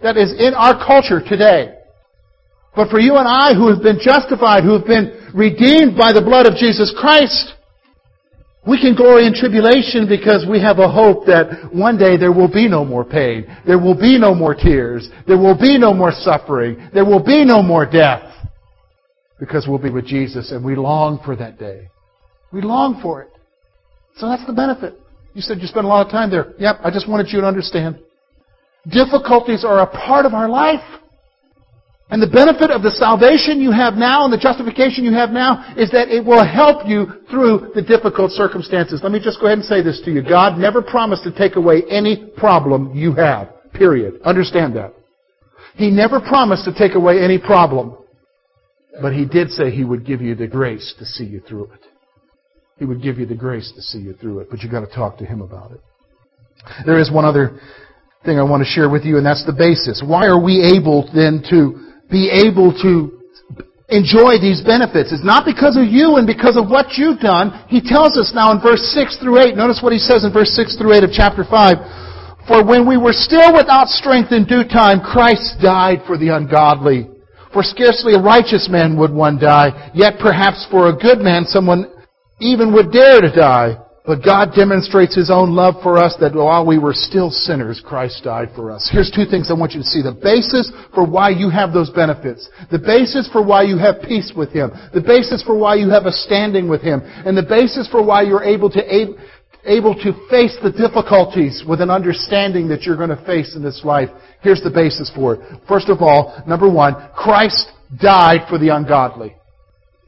that 0.00 0.16
is 0.16 0.32
in 0.32 0.54
our 0.54 0.80
culture 0.80 1.20
today. 1.20 1.76
But 2.74 2.88
for 2.88 3.00
you 3.00 3.16
and 3.16 3.28
I 3.28 3.52
who 3.52 3.68
have 3.68 3.82
been 3.82 3.98
justified, 4.00 4.64
who 4.64 4.78
have 4.78 4.86
been 4.86 5.28
redeemed 5.34 5.98
by 5.98 6.14
the 6.14 6.24
blood 6.24 6.46
of 6.46 6.56
Jesus 6.56 6.94
Christ, 6.96 7.52
we 8.66 8.80
can 8.80 8.96
glory 8.96 9.26
in 9.26 9.32
tribulation 9.34 10.08
because 10.08 10.44
we 10.48 10.60
have 10.60 10.78
a 10.78 10.90
hope 10.90 11.26
that 11.26 11.70
one 11.72 11.96
day 11.96 12.16
there 12.16 12.32
will 12.32 12.50
be 12.52 12.68
no 12.68 12.84
more 12.84 13.04
pain. 13.04 13.46
There 13.64 13.78
will 13.78 13.94
be 13.94 14.18
no 14.18 14.34
more 14.34 14.54
tears. 14.54 15.08
There 15.26 15.38
will 15.38 15.56
be 15.56 15.78
no 15.78 15.94
more 15.94 16.10
suffering. 16.12 16.90
There 16.92 17.04
will 17.04 17.22
be 17.22 17.44
no 17.44 17.62
more 17.62 17.86
death. 17.86 18.24
Because 19.38 19.66
we'll 19.68 19.78
be 19.78 19.90
with 19.90 20.06
Jesus 20.06 20.50
and 20.50 20.64
we 20.64 20.74
long 20.74 21.20
for 21.24 21.36
that 21.36 21.58
day. 21.58 21.90
We 22.52 22.60
long 22.60 23.00
for 23.00 23.22
it. 23.22 23.30
So 24.16 24.28
that's 24.28 24.44
the 24.46 24.52
benefit. 24.52 24.98
You 25.34 25.42
said 25.42 25.58
you 25.60 25.66
spent 25.66 25.84
a 25.84 25.88
lot 25.88 26.04
of 26.04 26.10
time 26.10 26.30
there. 26.30 26.54
Yep, 26.58 26.80
I 26.82 26.90
just 26.90 27.08
wanted 27.08 27.28
you 27.30 27.42
to 27.42 27.46
understand. 27.46 28.00
Difficulties 28.88 29.64
are 29.64 29.80
a 29.80 29.86
part 29.86 30.26
of 30.26 30.32
our 30.32 30.48
life. 30.48 30.82
And 32.08 32.22
the 32.22 32.30
benefit 32.30 32.70
of 32.70 32.82
the 32.82 32.92
salvation 32.92 33.60
you 33.60 33.72
have 33.72 33.94
now 33.94 34.24
and 34.24 34.32
the 34.32 34.38
justification 34.38 35.04
you 35.04 35.12
have 35.14 35.30
now 35.30 35.74
is 35.76 35.90
that 35.90 36.08
it 36.08 36.24
will 36.24 36.44
help 36.44 36.86
you 36.86 37.26
through 37.28 37.72
the 37.74 37.82
difficult 37.82 38.30
circumstances. 38.30 39.00
Let 39.02 39.10
me 39.10 39.18
just 39.18 39.40
go 39.40 39.46
ahead 39.46 39.58
and 39.58 39.66
say 39.66 39.82
this 39.82 40.00
to 40.04 40.12
you. 40.12 40.22
God 40.22 40.56
never 40.56 40.82
promised 40.82 41.24
to 41.24 41.32
take 41.32 41.56
away 41.56 41.82
any 41.90 42.30
problem 42.36 42.94
you 42.94 43.12
have. 43.14 43.48
Period. 43.74 44.20
Understand 44.22 44.76
that. 44.76 44.94
He 45.74 45.90
never 45.90 46.20
promised 46.20 46.64
to 46.66 46.72
take 46.72 46.94
away 46.94 47.18
any 47.22 47.38
problem. 47.38 47.96
But 49.02 49.12
He 49.12 49.24
did 49.24 49.50
say 49.50 49.70
He 49.70 49.84
would 49.84 50.06
give 50.06 50.22
you 50.22 50.36
the 50.36 50.46
grace 50.46 50.94
to 51.00 51.04
see 51.04 51.24
you 51.24 51.40
through 51.40 51.72
it. 51.72 51.80
He 52.78 52.84
would 52.84 53.02
give 53.02 53.18
you 53.18 53.26
the 53.26 53.34
grace 53.34 53.72
to 53.74 53.82
see 53.82 53.98
you 53.98 54.14
through 54.14 54.40
it. 54.40 54.48
But 54.48 54.62
you've 54.62 54.72
got 54.72 54.88
to 54.88 54.94
talk 54.94 55.18
to 55.18 55.24
Him 55.24 55.42
about 55.42 55.72
it. 55.72 55.80
There 56.86 57.00
is 57.00 57.10
one 57.10 57.24
other 57.24 57.58
thing 58.24 58.38
I 58.38 58.44
want 58.44 58.62
to 58.62 58.68
share 58.68 58.88
with 58.88 59.04
you, 59.04 59.16
and 59.16 59.26
that's 59.26 59.44
the 59.44 59.52
basis. 59.52 60.02
Why 60.06 60.26
are 60.26 60.42
we 60.42 60.62
able 60.76 61.10
then 61.12 61.42
to 61.50 61.85
be 62.10 62.30
able 62.30 62.72
to 62.82 63.16
enjoy 63.88 64.38
these 64.38 64.62
benefits? 64.62 65.12
It's 65.12 65.24
not 65.24 65.44
because 65.44 65.76
of 65.76 65.86
you 65.86 66.16
and 66.16 66.26
because 66.26 66.56
of 66.56 66.68
what 66.68 66.98
you've 66.98 67.20
done. 67.20 67.52
He 67.68 67.80
tells 67.80 68.16
us 68.18 68.32
now 68.34 68.52
in 68.52 68.60
verse 68.60 68.82
6 68.94 69.18
through 69.18 69.42
8. 69.42 69.56
Notice 69.56 69.80
what 69.82 69.92
he 69.92 69.98
says 69.98 70.24
in 70.24 70.32
verse 70.32 70.50
6 70.54 70.76
through 70.76 70.94
8 70.94 71.04
of 71.04 71.12
chapter 71.12 71.44
5. 71.44 72.46
For 72.46 72.64
when 72.64 72.86
we 72.86 72.96
were 72.96 73.14
still 73.14 73.54
without 73.54 73.88
strength 73.88 74.30
in 74.30 74.46
due 74.46 74.62
time, 74.62 75.00
Christ 75.00 75.58
died 75.60 76.02
for 76.06 76.16
the 76.16 76.30
ungodly. 76.30 77.10
For 77.52 77.62
scarcely 77.62 78.14
a 78.14 78.22
righteous 78.22 78.68
man 78.70 78.96
would 78.98 79.12
one 79.12 79.38
die, 79.38 79.90
yet 79.94 80.18
perhaps 80.20 80.66
for 80.70 80.88
a 80.88 80.96
good 80.96 81.18
man 81.18 81.44
someone 81.44 81.90
even 82.38 82.72
would 82.74 82.92
dare 82.92 83.20
to 83.20 83.32
die. 83.34 83.78
But 84.06 84.22
God 84.24 84.54
demonstrates 84.54 85.16
His 85.16 85.30
own 85.30 85.50
love 85.50 85.82
for 85.82 85.98
us 85.98 86.14
that 86.20 86.32
while 86.32 86.64
we 86.64 86.78
were 86.78 86.94
still 86.94 87.30
sinners, 87.30 87.82
Christ 87.84 88.22
died 88.22 88.50
for 88.54 88.70
us. 88.70 88.88
Here's 88.90 89.10
two 89.10 89.24
things 89.24 89.50
I 89.50 89.54
want 89.54 89.72
you 89.72 89.80
to 89.80 89.86
see. 89.86 90.00
The 90.00 90.14
basis 90.14 90.70
for 90.94 91.04
why 91.04 91.30
you 91.30 91.50
have 91.50 91.72
those 91.72 91.90
benefits. 91.90 92.48
The 92.70 92.78
basis 92.78 93.28
for 93.32 93.44
why 93.44 93.62
you 93.64 93.78
have 93.78 94.00
peace 94.06 94.32
with 94.36 94.52
Him. 94.52 94.70
The 94.94 95.00
basis 95.00 95.42
for 95.42 95.58
why 95.58 95.74
you 95.74 95.90
have 95.90 96.06
a 96.06 96.12
standing 96.12 96.68
with 96.68 96.82
Him. 96.82 97.00
And 97.02 97.36
the 97.36 97.42
basis 97.42 97.88
for 97.90 98.00
why 98.00 98.22
you're 98.22 98.44
able 98.44 98.70
to, 98.70 98.80
able 99.64 99.94
to 99.94 100.12
face 100.30 100.56
the 100.62 100.70
difficulties 100.70 101.64
with 101.68 101.80
an 101.80 101.90
understanding 101.90 102.68
that 102.68 102.82
you're 102.82 102.96
going 102.96 103.10
to 103.10 103.24
face 103.26 103.56
in 103.56 103.62
this 103.62 103.82
life. 103.84 104.08
Here's 104.40 104.62
the 104.62 104.70
basis 104.70 105.10
for 105.16 105.34
it. 105.34 105.40
First 105.66 105.88
of 105.88 106.00
all, 106.00 106.44
number 106.46 106.70
one, 106.70 106.94
Christ 107.16 107.72
died 108.00 108.46
for 108.48 108.58
the 108.58 108.68
ungodly. 108.68 109.34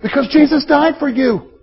Because 0.01 0.29
Jesus 0.31 0.65
died 0.65 0.95
for 1.01 1.09
you. 1.09 1.58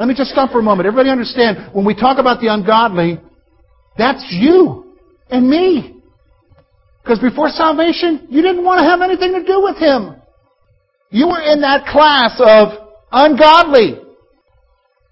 Let 0.00 0.08
me 0.08 0.14
just 0.14 0.30
stop 0.30 0.50
for 0.50 0.60
a 0.60 0.62
moment. 0.62 0.86
Everybody 0.86 1.10
understand, 1.10 1.74
when 1.74 1.84
we 1.84 1.94
talk 1.94 2.16
about 2.16 2.40
the 2.40 2.48
ungodly, 2.48 3.20
that's 3.98 4.24
you 4.30 4.96
and 5.28 5.46
me. 5.46 6.00
Because 7.02 7.18
before 7.18 7.50
salvation, 7.50 8.26
you 8.30 8.40
didn't 8.40 8.64
want 8.64 8.80
to 8.80 8.84
have 8.88 9.02
anything 9.02 9.34
to 9.34 9.44
do 9.44 9.60
with 9.60 9.76
Him. 9.76 10.16
You 11.10 11.28
were 11.28 11.42
in 11.42 11.60
that 11.60 11.84
class 11.84 12.40
of 12.40 12.88
ungodly. 13.12 14.00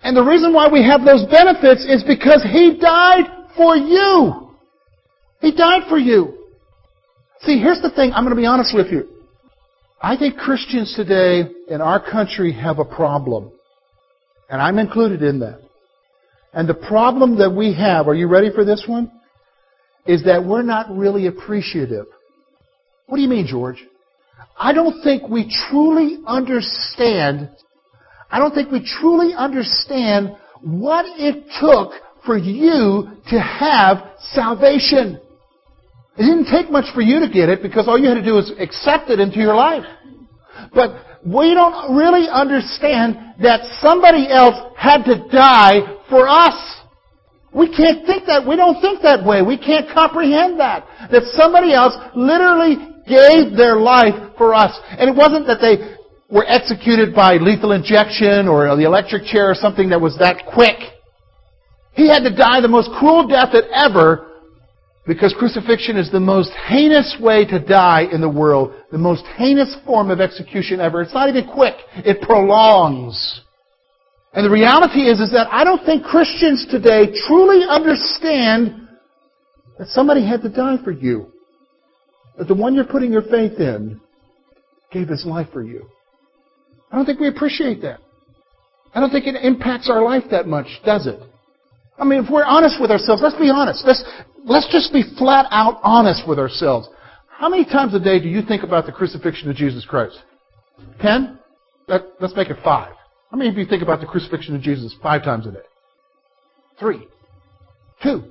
And 0.03 0.17
the 0.17 0.25
reason 0.25 0.55
why 0.55 0.69
we 0.73 0.83
have 0.83 1.05
those 1.05 1.27
benefits 1.31 1.85
is 1.85 2.03
because 2.03 2.43
He 2.51 2.79
died 2.81 3.27
for 3.59 3.77
you. 3.77 4.57
He 5.43 5.53
died 5.55 5.83
for 5.91 5.99
you. 5.99 6.47
See, 7.41 7.59
here's 7.59 7.83
the 7.83 7.91
thing. 7.91 8.13
I'm 8.15 8.25
going 8.25 8.35
to 8.35 8.41
be 8.41 8.47
honest 8.47 8.75
with 8.75 8.87
you. 8.91 9.07
I 10.01 10.17
think 10.17 10.39
Christians 10.39 10.95
today 10.97 11.51
in 11.69 11.83
our 11.83 12.01
country 12.01 12.55
have 12.55 12.79
a 12.79 12.87
problem. 12.87 13.53
And 14.49 14.63
I'm 14.63 14.79
included 14.79 15.23
in 15.23 15.41
that. 15.41 15.61
And 16.53 16.69
the 16.69 16.75
problem 16.75 17.39
that 17.39 17.51
we 17.51 17.75
have, 17.75 18.09
are 18.09 18.15
you 18.15 18.29
ready 18.29 18.51
for 18.55 18.65
this 18.65 18.85
one? 18.87 19.13
Is 20.07 20.25
that 20.25 20.45
we're 20.45 20.63
not 20.63 20.91
really 20.91 21.27
appreciative. 21.27 22.07
What 23.07 23.17
do 23.17 23.23
you 23.23 23.29
mean, 23.29 23.47
George? 23.47 23.85
I 24.59 24.73
don't 24.73 25.03
think 25.03 25.29
we 25.29 25.55
truly 25.69 26.19
understand, 26.27 27.51
I 28.31 28.39
don't 28.39 28.55
think 28.55 28.71
we 28.71 28.85
truly 29.01 29.35
understand 29.37 30.37
what 30.63 31.05
it 31.07 31.45
took 31.61 31.93
for 32.25 32.37
you 32.37 33.09
to 33.29 33.41
have 33.41 33.99
salvation. 34.33 35.21
It 36.17 36.23
didn't 36.23 36.51
take 36.51 36.71
much 36.71 36.93
for 36.95 37.01
you 37.01 37.21
to 37.21 37.29
get 37.29 37.49
it 37.49 37.63
because 37.63 37.87
all 37.87 37.99
you 37.99 38.09
had 38.09 38.15
to 38.15 38.25
do 38.25 38.35
was 38.35 38.53
accept 38.59 39.11
it 39.11 39.21
into 39.21 39.39
your 39.39 39.55
life. 39.55 39.85
But 40.75 40.97
we 41.25 41.55
don't 41.55 41.97
really 41.97 42.29
understand 42.31 43.35
that 43.43 43.61
somebody 43.81 44.29
else 44.29 44.55
had 44.77 45.05
to 45.05 45.29
die 45.31 46.03
for 46.09 46.29
us. 46.29 46.57
We 47.55 47.75
can't 47.75 48.07
think 48.07 48.27
that. 48.27 48.47
We 48.47 48.57
don't 48.57 48.81
think 48.81 49.03
that 49.03 49.25
way. 49.25 49.43
We 49.43 49.59
can't 49.59 49.89
comprehend 49.93 50.61
that. 50.61 50.87
That 51.11 51.25
somebody 51.35 51.73
else 51.73 51.95
literally 52.15 52.77
gave 53.09 53.57
their 53.57 53.77
life 53.77 54.37
for 54.37 54.55
us. 54.55 54.79
And 54.91 55.11
it 55.11 55.17
wasn't 55.17 55.47
that 55.47 55.59
they 55.61 55.97
were 56.31 56.45
executed 56.47 57.15
by 57.15 57.37
lethal 57.37 57.73
injection 57.73 58.49
or 58.49 58.69
the 58.77 58.85
electric 58.85 59.25
chair 59.25 59.51
or 59.51 59.55
something 59.55 59.89
that 59.89 60.01
was 60.01 60.17
that 60.19 60.45
quick. 60.53 60.77
He 61.95 62.07
had 62.07 62.21
to 62.21 62.37
die 62.37 62.61
the 62.61 62.69
most 62.69 62.91
cruel 62.99 63.27
death 63.27 63.49
that 63.53 63.65
ever 63.75 64.29
because 65.07 65.35
crucifixion 65.39 65.97
is 65.97 66.13
the 66.13 66.21
most 66.21 66.51
heinous 66.69 67.17
way 67.19 67.47
to 67.47 67.59
die 67.59 68.07
in 68.13 68.21
the 68.21 68.29
world, 68.29 68.75
the 68.91 68.99
most 68.99 69.25
heinous 69.37 69.77
form 69.85 70.11
of 70.11 70.21
execution 70.21 70.81
ever. 70.81 71.03
It's 71.03 71.15
not 71.15 71.29
even 71.29 71.51
quick, 71.53 71.75
it 71.97 72.23
prolongs. 72.23 73.43
And 74.33 74.45
the 74.45 74.51
reality 74.51 75.01
is, 75.01 75.21
is 75.21 75.33
that 75.33 75.49
I 75.51 75.65
don't 75.65 75.85
think 75.85 76.05
Christians 76.05 76.67
today 76.71 77.07
truly 77.27 77.65
understand 77.69 78.89
that 79.79 79.89
somebody 79.89 80.27
had 80.27 80.43
to 80.43 80.49
die 80.49 80.77
for 80.83 80.91
you. 80.91 81.33
That 82.37 82.49
the 82.49 82.55
one 82.55 82.75
you're 82.75 82.85
putting 82.85 83.11
your 83.13 83.23
faith 83.23 83.59
in 83.59 84.01
gave 84.93 85.09
his 85.09 85.25
life 85.27 85.49
for 85.53 85.63
you. 85.63 85.89
I 86.91 86.97
don't 86.97 87.05
think 87.05 87.21
we 87.21 87.29
appreciate 87.29 87.83
that. 87.83 88.01
I 88.95 89.01
don't 89.01 89.11
think 89.11 89.27
it 89.27 89.35
impacts 89.43 89.91
our 89.91 90.03
life 90.03 90.25
that 90.31 90.47
much, 90.47 90.67
does 90.85 91.07
it? 91.07 91.21
I 91.99 92.05
mean, 92.05 92.25
if 92.25 92.31
we're 92.31 92.45
honest 92.45 92.81
with 92.81 92.91
ourselves, 92.91 93.21
let's 93.23 93.37
be 93.37 93.51
honest. 93.51 93.85
Let's, 93.85 94.05
let's 94.45 94.69
just 94.71 94.93
be 94.93 95.03
flat 95.19 95.47
out 95.51 95.81
honest 95.83 96.29
with 96.29 96.39
ourselves. 96.39 96.89
How 97.39 97.49
many 97.49 97.65
times 97.65 97.95
a 97.95 98.01
day 98.01 98.19
do 98.19 98.29
you 98.29 98.43
think 98.43 98.65
about 98.65 98.85
the 98.85 98.91
crucifixion 98.91 99.49
of 99.49 99.55
Jesus 99.55 99.87
Christ? 99.87 100.19
Ten? 101.01 101.39
Let, 101.87 102.03
let's 102.21 102.35
make 102.35 102.49
it 102.49 102.57
five. 102.65 102.93
How 103.31 103.37
many 103.37 103.49
of 103.49 103.57
you 103.57 103.65
think 103.65 103.81
about 103.81 104.01
the 104.01 104.07
crucifixion 104.07 104.57
of 104.57 104.61
Jesus 104.61 104.93
five 105.01 105.23
times 105.23 105.47
a 105.47 105.53
day? 105.53 105.61
Three. 106.81 107.07
Two. 108.03 108.25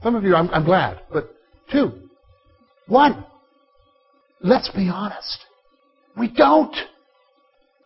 Some 0.00 0.14
of 0.14 0.22
you, 0.22 0.36
I'm, 0.36 0.48
I'm 0.50 0.64
glad, 0.64 1.00
but 1.12 1.34
two. 1.72 1.90
One. 2.86 3.26
Let's 4.40 4.70
be 4.70 4.88
honest. 4.94 5.44
We 6.16 6.30
don't. 6.30 6.76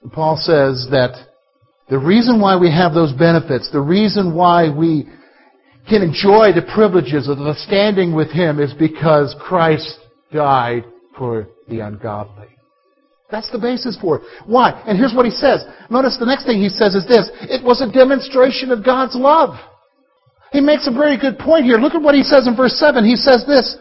And 0.02 0.12
Paul 0.12 0.36
says 0.36 0.88
that 0.90 1.26
the 1.88 1.98
reason 1.98 2.38
why 2.38 2.58
we 2.58 2.70
have 2.70 2.92
those 2.92 3.14
benefits, 3.14 3.70
the 3.72 3.80
reason 3.80 4.34
why 4.34 4.68
we 4.68 5.08
can 5.88 6.02
enjoy 6.02 6.52
the 6.52 6.68
privileges 6.74 7.30
of 7.30 7.38
the 7.38 7.54
standing 7.66 8.14
with 8.14 8.30
Him 8.30 8.60
is 8.60 8.74
because 8.74 9.34
Christ 9.40 9.99
died 10.32 10.84
for 11.16 11.48
the 11.68 11.80
ungodly. 11.80 12.48
That's 13.30 13.50
the 13.50 13.58
basis 13.58 13.96
for 14.00 14.16
it. 14.16 14.22
Why? 14.46 14.70
And 14.86 14.98
here's 14.98 15.14
what 15.14 15.24
he 15.24 15.30
says. 15.30 15.64
Notice 15.88 16.16
the 16.18 16.26
next 16.26 16.46
thing 16.46 16.60
he 16.60 16.68
says 16.68 16.94
is 16.94 17.06
this. 17.06 17.30
It 17.42 17.64
was 17.64 17.80
a 17.80 17.90
demonstration 17.90 18.72
of 18.72 18.84
God's 18.84 19.14
love. 19.14 19.54
He 20.52 20.60
makes 20.60 20.88
a 20.88 20.90
very 20.90 21.16
good 21.16 21.38
point 21.38 21.64
here. 21.64 21.78
Look 21.78 21.94
at 21.94 22.02
what 22.02 22.16
he 22.16 22.24
says 22.24 22.48
in 22.48 22.56
verse 22.56 22.74
7. 22.74 23.04
He 23.04 23.14
says 23.14 23.44
this, 23.46 23.78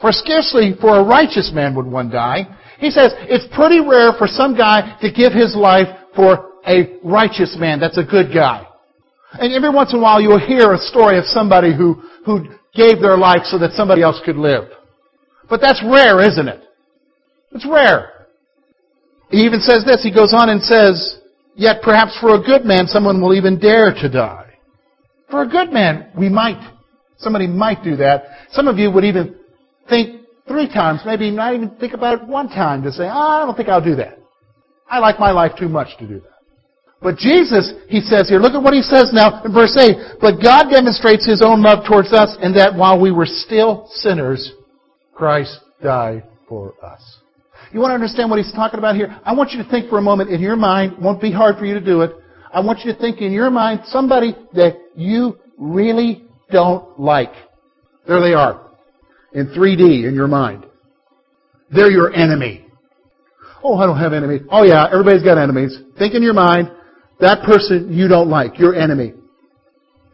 For 0.00 0.10
scarcely 0.10 0.74
for 0.80 0.98
a 0.98 1.04
righteous 1.04 1.52
man 1.54 1.76
would 1.76 1.86
one 1.86 2.10
die. 2.10 2.42
He 2.80 2.90
says, 2.90 3.14
it's 3.30 3.46
pretty 3.54 3.78
rare 3.78 4.10
for 4.18 4.26
some 4.26 4.56
guy 4.56 4.98
to 5.00 5.12
give 5.12 5.32
his 5.32 5.54
life 5.54 5.86
for 6.16 6.50
a 6.66 6.98
righteous 7.04 7.56
man. 7.58 7.78
That's 7.78 7.98
a 7.98 8.02
good 8.02 8.34
guy. 8.34 8.66
And 9.34 9.52
every 9.52 9.70
once 9.70 9.92
in 9.92 10.00
a 10.00 10.02
while 10.02 10.20
you'll 10.20 10.44
hear 10.44 10.72
a 10.72 10.78
story 10.78 11.16
of 11.18 11.24
somebody 11.26 11.72
who, 11.74 12.02
who 12.26 12.48
gave 12.74 13.00
their 13.00 13.16
life 13.16 13.42
so 13.44 13.58
that 13.58 13.72
somebody 13.72 14.02
else 14.02 14.20
could 14.24 14.36
live. 14.36 14.64
But 15.52 15.60
that's 15.60 15.84
rare, 15.84 16.18
isn't 16.26 16.48
it? 16.48 16.62
It's 17.50 17.66
rare. 17.68 18.26
He 19.28 19.44
even 19.44 19.60
says 19.60 19.84
this, 19.84 20.02
he 20.02 20.10
goes 20.10 20.32
on 20.32 20.48
and 20.48 20.62
says, 20.62 21.20
Yet 21.54 21.82
perhaps 21.82 22.16
for 22.18 22.36
a 22.36 22.42
good 22.42 22.64
man 22.64 22.86
someone 22.86 23.20
will 23.20 23.34
even 23.34 23.58
dare 23.58 23.92
to 23.92 24.08
die. 24.08 24.54
For 25.30 25.42
a 25.42 25.46
good 25.46 25.70
man, 25.70 26.10
we 26.16 26.30
might, 26.30 26.56
somebody 27.18 27.46
might 27.46 27.84
do 27.84 27.96
that. 27.96 28.24
Some 28.52 28.66
of 28.66 28.78
you 28.78 28.90
would 28.92 29.04
even 29.04 29.36
think 29.90 30.22
three 30.48 30.72
times, 30.72 31.02
maybe 31.04 31.30
not 31.30 31.52
even 31.52 31.68
think 31.76 31.92
about 31.92 32.22
it 32.22 32.26
one 32.26 32.48
time 32.48 32.82
to 32.84 32.90
say, 32.90 33.04
oh, 33.04 33.10
I 33.10 33.44
don't 33.44 33.54
think 33.54 33.68
I'll 33.68 33.84
do 33.84 33.96
that. 33.96 34.20
I 34.88 35.00
like 35.00 35.20
my 35.20 35.32
life 35.32 35.52
too 35.58 35.68
much 35.68 35.98
to 35.98 36.08
do 36.08 36.20
that. 36.20 36.38
But 37.02 37.18
Jesus, 37.18 37.74
he 37.88 38.00
says 38.00 38.26
here, 38.26 38.38
look 38.38 38.54
at 38.54 38.62
what 38.62 38.72
he 38.72 38.80
says 38.80 39.10
now 39.12 39.44
in 39.44 39.52
verse 39.52 39.76
8. 39.76 40.18
But 40.18 40.42
God 40.42 40.70
demonstrates 40.70 41.26
his 41.26 41.42
own 41.44 41.62
love 41.62 41.84
towards 41.86 42.10
us 42.14 42.38
in 42.40 42.54
that 42.54 42.74
while 42.74 42.98
we 42.98 43.12
were 43.12 43.26
still 43.26 43.90
sinners, 43.92 44.50
Christ 45.14 45.58
died 45.82 46.24
for 46.48 46.74
us. 46.84 47.18
You 47.72 47.80
want 47.80 47.90
to 47.90 47.94
understand 47.94 48.30
what 48.30 48.38
he's 48.38 48.52
talking 48.52 48.78
about 48.78 48.96
here? 48.96 49.18
I 49.24 49.34
want 49.34 49.52
you 49.52 49.62
to 49.62 49.68
think 49.68 49.88
for 49.88 49.98
a 49.98 50.02
moment 50.02 50.30
in 50.30 50.40
your 50.40 50.56
mind, 50.56 50.96
won't 50.98 51.20
be 51.20 51.32
hard 51.32 51.56
for 51.58 51.64
you 51.64 51.74
to 51.74 51.80
do 51.80 52.02
it. 52.02 52.12
I 52.52 52.60
want 52.60 52.80
you 52.84 52.92
to 52.92 52.98
think 52.98 53.20
in 53.20 53.32
your 53.32 53.50
mind 53.50 53.80
somebody 53.86 54.34
that 54.54 54.76
you 54.94 55.38
really 55.56 56.24
don't 56.50 56.98
like. 57.00 57.32
There 58.06 58.20
they 58.20 58.34
are. 58.34 58.70
In 59.32 59.46
3D 59.48 60.06
in 60.06 60.14
your 60.14 60.28
mind. 60.28 60.66
They're 61.70 61.90
your 61.90 62.12
enemy. 62.12 62.66
Oh, 63.64 63.76
I 63.78 63.86
don't 63.86 63.98
have 63.98 64.12
enemies. 64.12 64.42
Oh 64.50 64.64
yeah, 64.64 64.86
everybody's 64.92 65.22
got 65.22 65.38
enemies. 65.38 65.78
Think 65.98 66.14
in 66.14 66.22
your 66.22 66.34
mind, 66.34 66.70
that 67.20 67.44
person 67.44 67.92
you 67.92 68.08
don't 68.08 68.28
like, 68.28 68.58
your 68.58 68.74
enemy. 68.74 69.14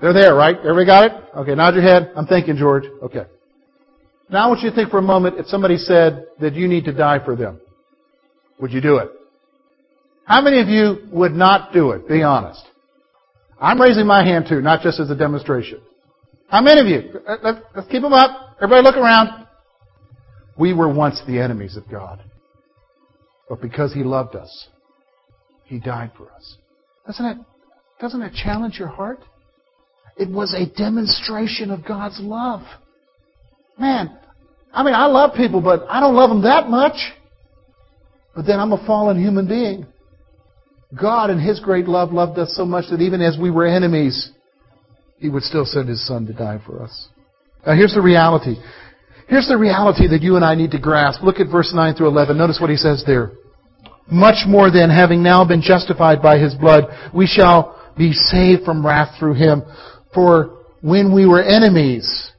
They're 0.01 0.13
there, 0.13 0.35
right? 0.35 0.57
Everybody 0.57 0.87
got 0.87 1.05
it? 1.07 1.13
Okay, 1.39 1.55
nod 1.55 1.75
your 1.75 1.83
head. 1.83 2.13
I'm 2.15 2.27
thinking, 2.27 2.57
George. 2.57 2.85
Okay. 3.03 3.25
Now 4.31 4.45
I 4.45 4.49
want 4.49 4.61
you 4.61 4.71
to 4.71 4.77
think 4.77 4.91
for 4.91 4.99
a 4.99 5.03
moment 5.03 5.39
if 5.39 5.47
somebody 5.47 5.77
said 5.77 6.27
that 6.41 6.55
you 6.55 6.69
need 6.69 6.85
to 6.85 6.93
die 6.93 7.25
for 7.25 7.35
them. 7.35 7.61
Would 8.61 8.73
you 8.73 8.81
do 8.81 8.97
it? 8.97 9.09
How 10.25 10.43
many 10.43 10.61
of 10.61 10.69
you 10.69 11.09
would 11.11 11.33
not 11.33 11.73
do 11.73 11.93
it? 11.93 12.07
Be 12.07 12.23
honest. 12.23 12.63
I'm 13.61 13.81
raising 13.81 14.07
my 14.07 14.25
hand 14.25 14.47
too, 14.49 14.61
not 14.61 14.83
just 14.83 15.01
as 15.01 15.11
a 15.11 15.17
demonstration. 15.17 15.81
How 16.49 16.61
many 16.63 16.81
of 16.81 16.87
you? 16.87 17.21
Uh, 17.27 17.37
let's, 17.43 17.59
let's 17.75 17.89
keep 17.89 18.03
them 18.03 18.13
up. 18.13 18.57
Everybody 18.61 18.83
look 18.83 18.97
around. 18.97 19.47
We 20.59 20.75
were 20.75 20.93
once 20.93 21.21
the 21.27 21.41
enemies 21.41 21.77
of 21.77 21.89
God. 21.91 22.23
But 23.49 23.63
because 23.63 23.95
He 23.95 24.03
loved 24.03 24.37
us, 24.37 24.69
He 25.65 25.79
died 25.79 26.13
for 26.17 26.31
us. 26.33 26.57
Doesn't 27.07 27.25
it, 27.25 27.39
doesn't 28.01 28.23
it 28.23 28.35
challenge 28.35 28.79
your 28.79 28.89
heart? 28.89 29.21
It 30.17 30.29
was 30.29 30.53
a 30.55 30.67
demonstration 30.77 31.71
of 31.71 31.87
God's 31.87 32.19
love. 32.21 32.63
Man, 33.79 34.19
I 34.73 34.83
mean, 34.83 34.95
I 34.95 35.07
love 35.07 35.35
people, 35.37 35.61
but 35.61 35.85
I 35.89 36.01
don't 36.01 36.15
love 36.15 36.31
them 36.31 36.43
that 36.43 36.69
much. 36.69 36.97
But 38.35 38.47
then 38.47 38.61
I'm 38.61 38.73
a 38.73 38.87
fallen 38.87 39.21
human 39.21 39.49
being. 39.49 39.87
God, 40.99 41.31
in 41.31 41.39
His 41.39 41.61
great 41.61 41.87
love, 41.87 42.13
loved 42.13 42.39
us 42.39 42.55
so 42.55 42.65
much 42.65 42.87
that 42.91 43.01
even 43.01 43.21
as 43.21 43.37
we 43.37 43.51
were 43.51 43.67
enemies, 43.67 44.31
He 45.19 45.29
would 45.29 45.43
still 45.43 45.65
send 45.65 45.89
His 45.89 46.07
Son 46.07 46.27
to 46.27 46.33
die 46.33 46.61
for 46.65 46.83
us. 46.83 47.09
Now, 47.67 47.75
here's 47.75 47.95
the 47.95 48.01
reality. 48.01 48.57
Here's 49.29 49.49
the 49.49 49.59
reality 49.59 50.09
that 50.09 50.23
you 50.23 50.37
and 50.37 50.45
I 50.45 50.55
need 50.55 50.71
to 50.71 50.79
grasp. 50.79 51.23
Look 51.23 51.41
at 51.41 51.51
verse 51.51 51.73
9 51.75 51.95
through 51.95 52.09
11. 52.09 52.39
Notice 52.39 52.59
what 52.61 52.71
He 52.71 52.77
says 52.77 53.05
there. 53.07 53.33
Much 54.11 54.47
more 54.47 54.71
than 54.71 54.89
having 54.89 55.23
now 55.23 55.45
been 55.45 55.61
justified 55.61 56.23
by 56.23 56.39
His 56.39 56.55
blood, 56.55 56.85
we 57.15 57.27
shall 57.27 57.93
be 57.97 58.13
saved 58.13 58.65
from 58.65 58.87
wrath 58.87 59.19
through 59.19 59.35
Him. 59.35 59.63
For 60.15 60.65
when 60.81 61.15
we 61.15 61.27
were 61.27 61.43
enemies, 61.43 62.33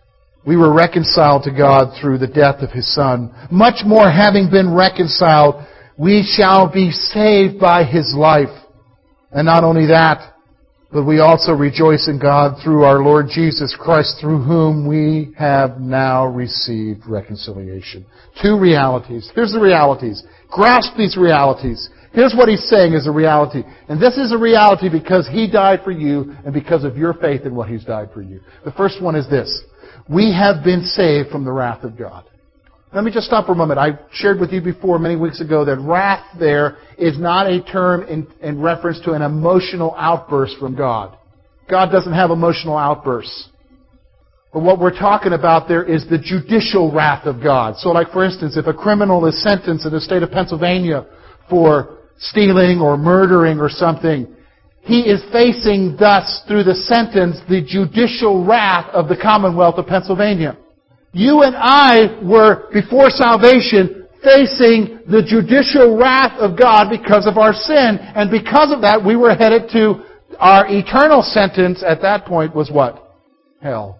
we 0.45 0.55
were 0.55 0.73
reconciled 0.73 1.43
to 1.43 1.51
God 1.51 1.93
through 1.99 2.17
the 2.17 2.27
death 2.27 2.61
of 2.61 2.71
His 2.71 2.93
Son. 2.93 3.33
Much 3.51 3.85
more 3.85 4.09
having 4.09 4.49
been 4.49 4.73
reconciled, 4.73 5.65
we 5.97 6.23
shall 6.23 6.71
be 6.71 6.91
saved 6.91 7.59
by 7.59 7.83
His 7.83 8.13
life. 8.17 8.49
And 9.31 9.45
not 9.45 9.63
only 9.63 9.87
that, 9.87 10.33
but 10.91 11.05
we 11.05 11.19
also 11.19 11.51
rejoice 11.51 12.07
in 12.07 12.19
God 12.19 12.63
through 12.63 12.83
our 12.83 13.03
Lord 13.03 13.27
Jesus 13.29 13.75
Christ, 13.79 14.17
through 14.19 14.41
whom 14.41 14.87
we 14.87 15.33
have 15.37 15.79
now 15.79 16.25
received 16.25 17.05
reconciliation. 17.05 18.05
Two 18.41 18.57
realities. 18.57 19.29
Here's 19.35 19.51
the 19.51 19.59
realities. 19.59 20.23
Grasp 20.49 20.97
these 20.97 21.15
realities. 21.15 21.89
Here's 22.11 22.33
what 22.33 22.49
he's 22.49 22.67
saying 22.67 22.93
is 22.93 23.05
a 23.05 23.11
reality. 23.11 23.61
And 23.87 24.01
this 24.01 24.17
is 24.17 24.31
a 24.31 24.37
reality 24.37 24.89
because 24.89 25.27
he 25.27 25.49
died 25.49 25.81
for 25.83 25.91
you 25.91 26.33
and 26.43 26.53
because 26.53 26.83
of 26.83 26.97
your 26.97 27.13
faith 27.13 27.41
in 27.45 27.53
what 27.53 27.69
he's 27.69 27.85
died 27.85 28.09
for 28.11 28.23
you. 28.23 28.41
The 28.65 28.71
first 28.71 28.99
one 28.99 29.15
is 29.15 29.29
this. 29.29 29.61
We 30.09 30.33
have 30.33 30.63
been 30.63 30.83
saved 30.83 31.29
from 31.29 31.45
the 31.45 31.51
wrath 31.51 31.83
of 31.83 31.97
God. 31.97 32.25
Let 32.91 33.03
me 33.03 33.11
just 33.11 33.27
stop 33.27 33.45
for 33.45 33.51
a 33.51 33.55
moment. 33.55 33.79
I 33.79 33.99
shared 34.11 34.39
with 34.39 34.51
you 34.51 34.61
before 34.61 34.97
many 34.97 35.15
weeks 35.15 35.41
ago 35.41 35.63
that 35.65 35.77
wrath 35.77 36.25
there 36.39 36.77
is 36.97 37.19
not 37.19 37.45
a 37.45 37.61
term 37.61 38.03
in, 38.03 38.27
in 38.41 38.59
reference 38.59 38.99
to 39.01 39.13
an 39.13 39.21
emotional 39.21 39.93
outburst 39.95 40.57
from 40.59 40.75
God. 40.75 41.15
God 41.69 41.91
doesn't 41.91 42.13
have 42.13 42.31
emotional 42.31 42.75
outbursts. 42.75 43.49
But 44.51 44.63
what 44.63 44.79
we're 44.79 44.97
talking 44.97 45.33
about 45.33 45.67
there 45.67 45.83
is 45.83 46.09
the 46.09 46.17
judicial 46.17 46.91
wrath 46.91 47.27
of 47.27 47.43
God. 47.43 47.77
So 47.77 47.89
like 47.89 48.11
for 48.11 48.25
instance, 48.25 48.57
if 48.57 48.65
a 48.65 48.73
criminal 48.73 49.27
is 49.27 49.43
sentenced 49.43 49.85
in 49.85 49.91
the 49.91 50.01
state 50.01 50.23
of 50.23 50.31
Pennsylvania 50.31 51.05
for 51.47 51.99
stealing 52.17 52.81
or 52.81 52.97
murdering 52.97 53.59
or 53.59 53.69
something, 53.69 54.35
he 54.81 55.01
is 55.01 55.23
facing 55.31 55.95
thus 55.99 56.43
through 56.47 56.63
the 56.63 56.75
sentence 56.75 57.37
the 57.47 57.61
judicial 57.61 58.45
wrath 58.45 58.89
of 58.93 59.07
the 59.07 59.17
Commonwealth 59.17 59.75
of 59.77 59.87
Pennsylvania. 59.87 60.57
You 61.11 61.43
and 61.43 61.55
I 61.55 62.19
were, 62.23 62.69
before 62.71 63.09
salvation, 63.09 64.07
facing 64.23 64.99
the 65.07 65.23
judicial 65.25 65.97
wrath 65.97 66.37
of 66.39 66.57
God 66.57 66.89
because 66.89 67.25
of 67.25 67.37
our 67.37 67.53
sin. 67.53 67.97
And 67.99 68.29
because 68.29 68.71
of 68.71 68.81
that, 68.81 69.03
we 69.03 69.15
were 69.15 69.33
headed 69.35 69.69
to 69.73 70.05
our 70.39 70.67
eternal 70.67 71.21
sentence 71.21 71.83
at 71.85 72.01
that 72.01 72.25
point 72.25 72.55
was 72.55 72.69
what? 72.71 73.15
Hell. 73.61 73.99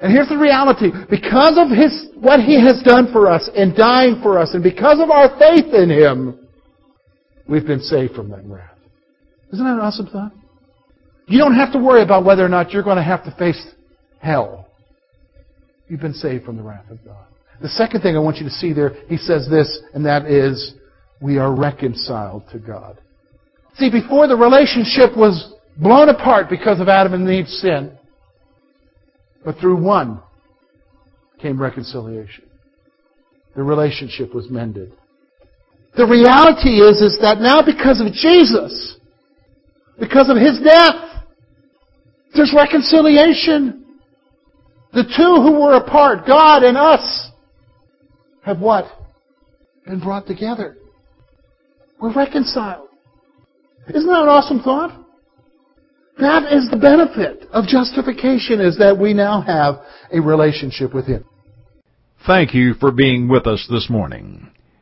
And 0.00 0.12
here's 0.12 0.28
the 0.28 0.38
reality. 0.38 0.90
Because 1.10 1.54
of 1.56 1.68
his, 1.68 2.08
what 2.16 2.40
he 2.40 2.60
has 2.60 2.82
done 2.82 3.12
for 3.12 3.28
us 3.28 3.48
in 3.54 3.74
dying 3.74 4.20
for 4.22 4.38
us, 4.38 4.54
and 4.54 4.62
because 4.62 5.00
of 5.00 5.10
our 5.10 5.38
faith 5.38 5.72
in 5.72 5.90
him, 5.90 6.48
we've 7.48 7.66
been 7.66 7.80
saved 7.80 8.14
from 8.14 8.28
that 8.30 8.44
wrath. 8.44 8.71
Isn't 9.52 9.64
that 9.64 9.74
an 9.74 9.80
awesome 9.80 10.06
thought? 10.06 10.32
You 11.28 11.38
don't 11.38 11.54
have 11.54 11.72
to 11.72 11.78
worry 11.78 12.02
about 12.02 12.24
whether 12.24 12.44
or 12.44 12.48
not 12.48 12.72
you're 12.72 12.82
going 12.82 12.96
to 12.96 13.02
have 13.02 13.24
to 13.24 13.34
face 13.38 13.64
hell. 14.20 14.68
You've 15.88 16.00
been 16.00 16.14
saved 16.14 16.44
from 16.44 16.56
the 16.56 16.62
wrath 16.62 16.90
of 16.90 17.04
God. 17.04 17.26
The 17.60 17.68
second 17.68 18.00
thing 18.00 18.16
I 18.16 18.18
want 18.18 18.38
you 18.38 18.44
to 18.44 18.50
see 18.50 18.72
there, 18.72 18.94
he 19.08 19.16
says 19.16 19.46
this, 19.48 19.80
and 19.94 20.04
that 20.06 20.26
is, 20.26 20.74
we 21.20 21.38
are 21.38 21.54
reconciled 21.54 22.44
to 22.50 22.58
God. 22.58 23.00
See, 23.76 23.90
before 23.90 24.26
the 24.26 24.36
relationship 24.36 25.16
was 25.16 25.54
blown 25.76 26.08
apart 26.08 26.50
because 26.50 26.80
of 26.80 26.88
Adam 26.88 27.14
and 27.14 27.28
Eve's 27.30 27.60
sin, 27.60 27.96
but 29.44 29.58
through 29.58 29.82
one 29.82 30.20
came 31.40 31.60
reconciliation. 31.60 32.44
The 33.54 33.62
relationship 33.62 34.34
was 34.34 34.50
mended. 34.50 34.92
The 35.96 36.06
reality 36.06 36.80
is, 36.80 37.00
is 37.00 37.18
that 37.20 37.38
now 37.38 37.60
because 37.62 38.00
of 38.00 38.12
Jesus, 38.12 38.96
because 39.98 40.28
of 40.28 40.36
His 40.36 40.58
death, 40.60 41.24
there's 42.34 42.52
reconciliation. 42.54 43.84
The 44.92 45.04
two 45.04 45.42
who 45.42 45.60
were 45.60 45.76
apart, 45.76 46.26
God 46.26 46.62
and 46.62 46.76
us, 46.76 47.30
have 48.44 48.60
what? 48.60 48.86
Been 49.86 50.00
brought 50.00 50.26
together. 50.26 50.76
We're 52.00 52.14
reconciled. 52.14 52.88
Isn't 53.88 54.06
that 54.06 54.22
an 54.22 54.28
awesome 54.28 54.60
thought? 54.60 54.98
That 56.18 56.52
is 56.52 56.68
the 56.70 56.76
benefit 56.76 57.48
of 57.52 57.66
justification 57.66 58.60
is 58.60 58.78
that 58.78 58.98
we 58.98 59.14
now 59.14 59.40
have 59.40 59.80
a 60.12 60.20
relationship 60.20 60.94
with 60.94 61.06
Him. 61.06 61.24
Thank 62.26 62.54
you 62.54 62.74
for 62.74 62.92
being 62.92 63.28
with 63.28 63.46
us 63.46 63.66
this 63.70 63.88
morning. 63.88 64.50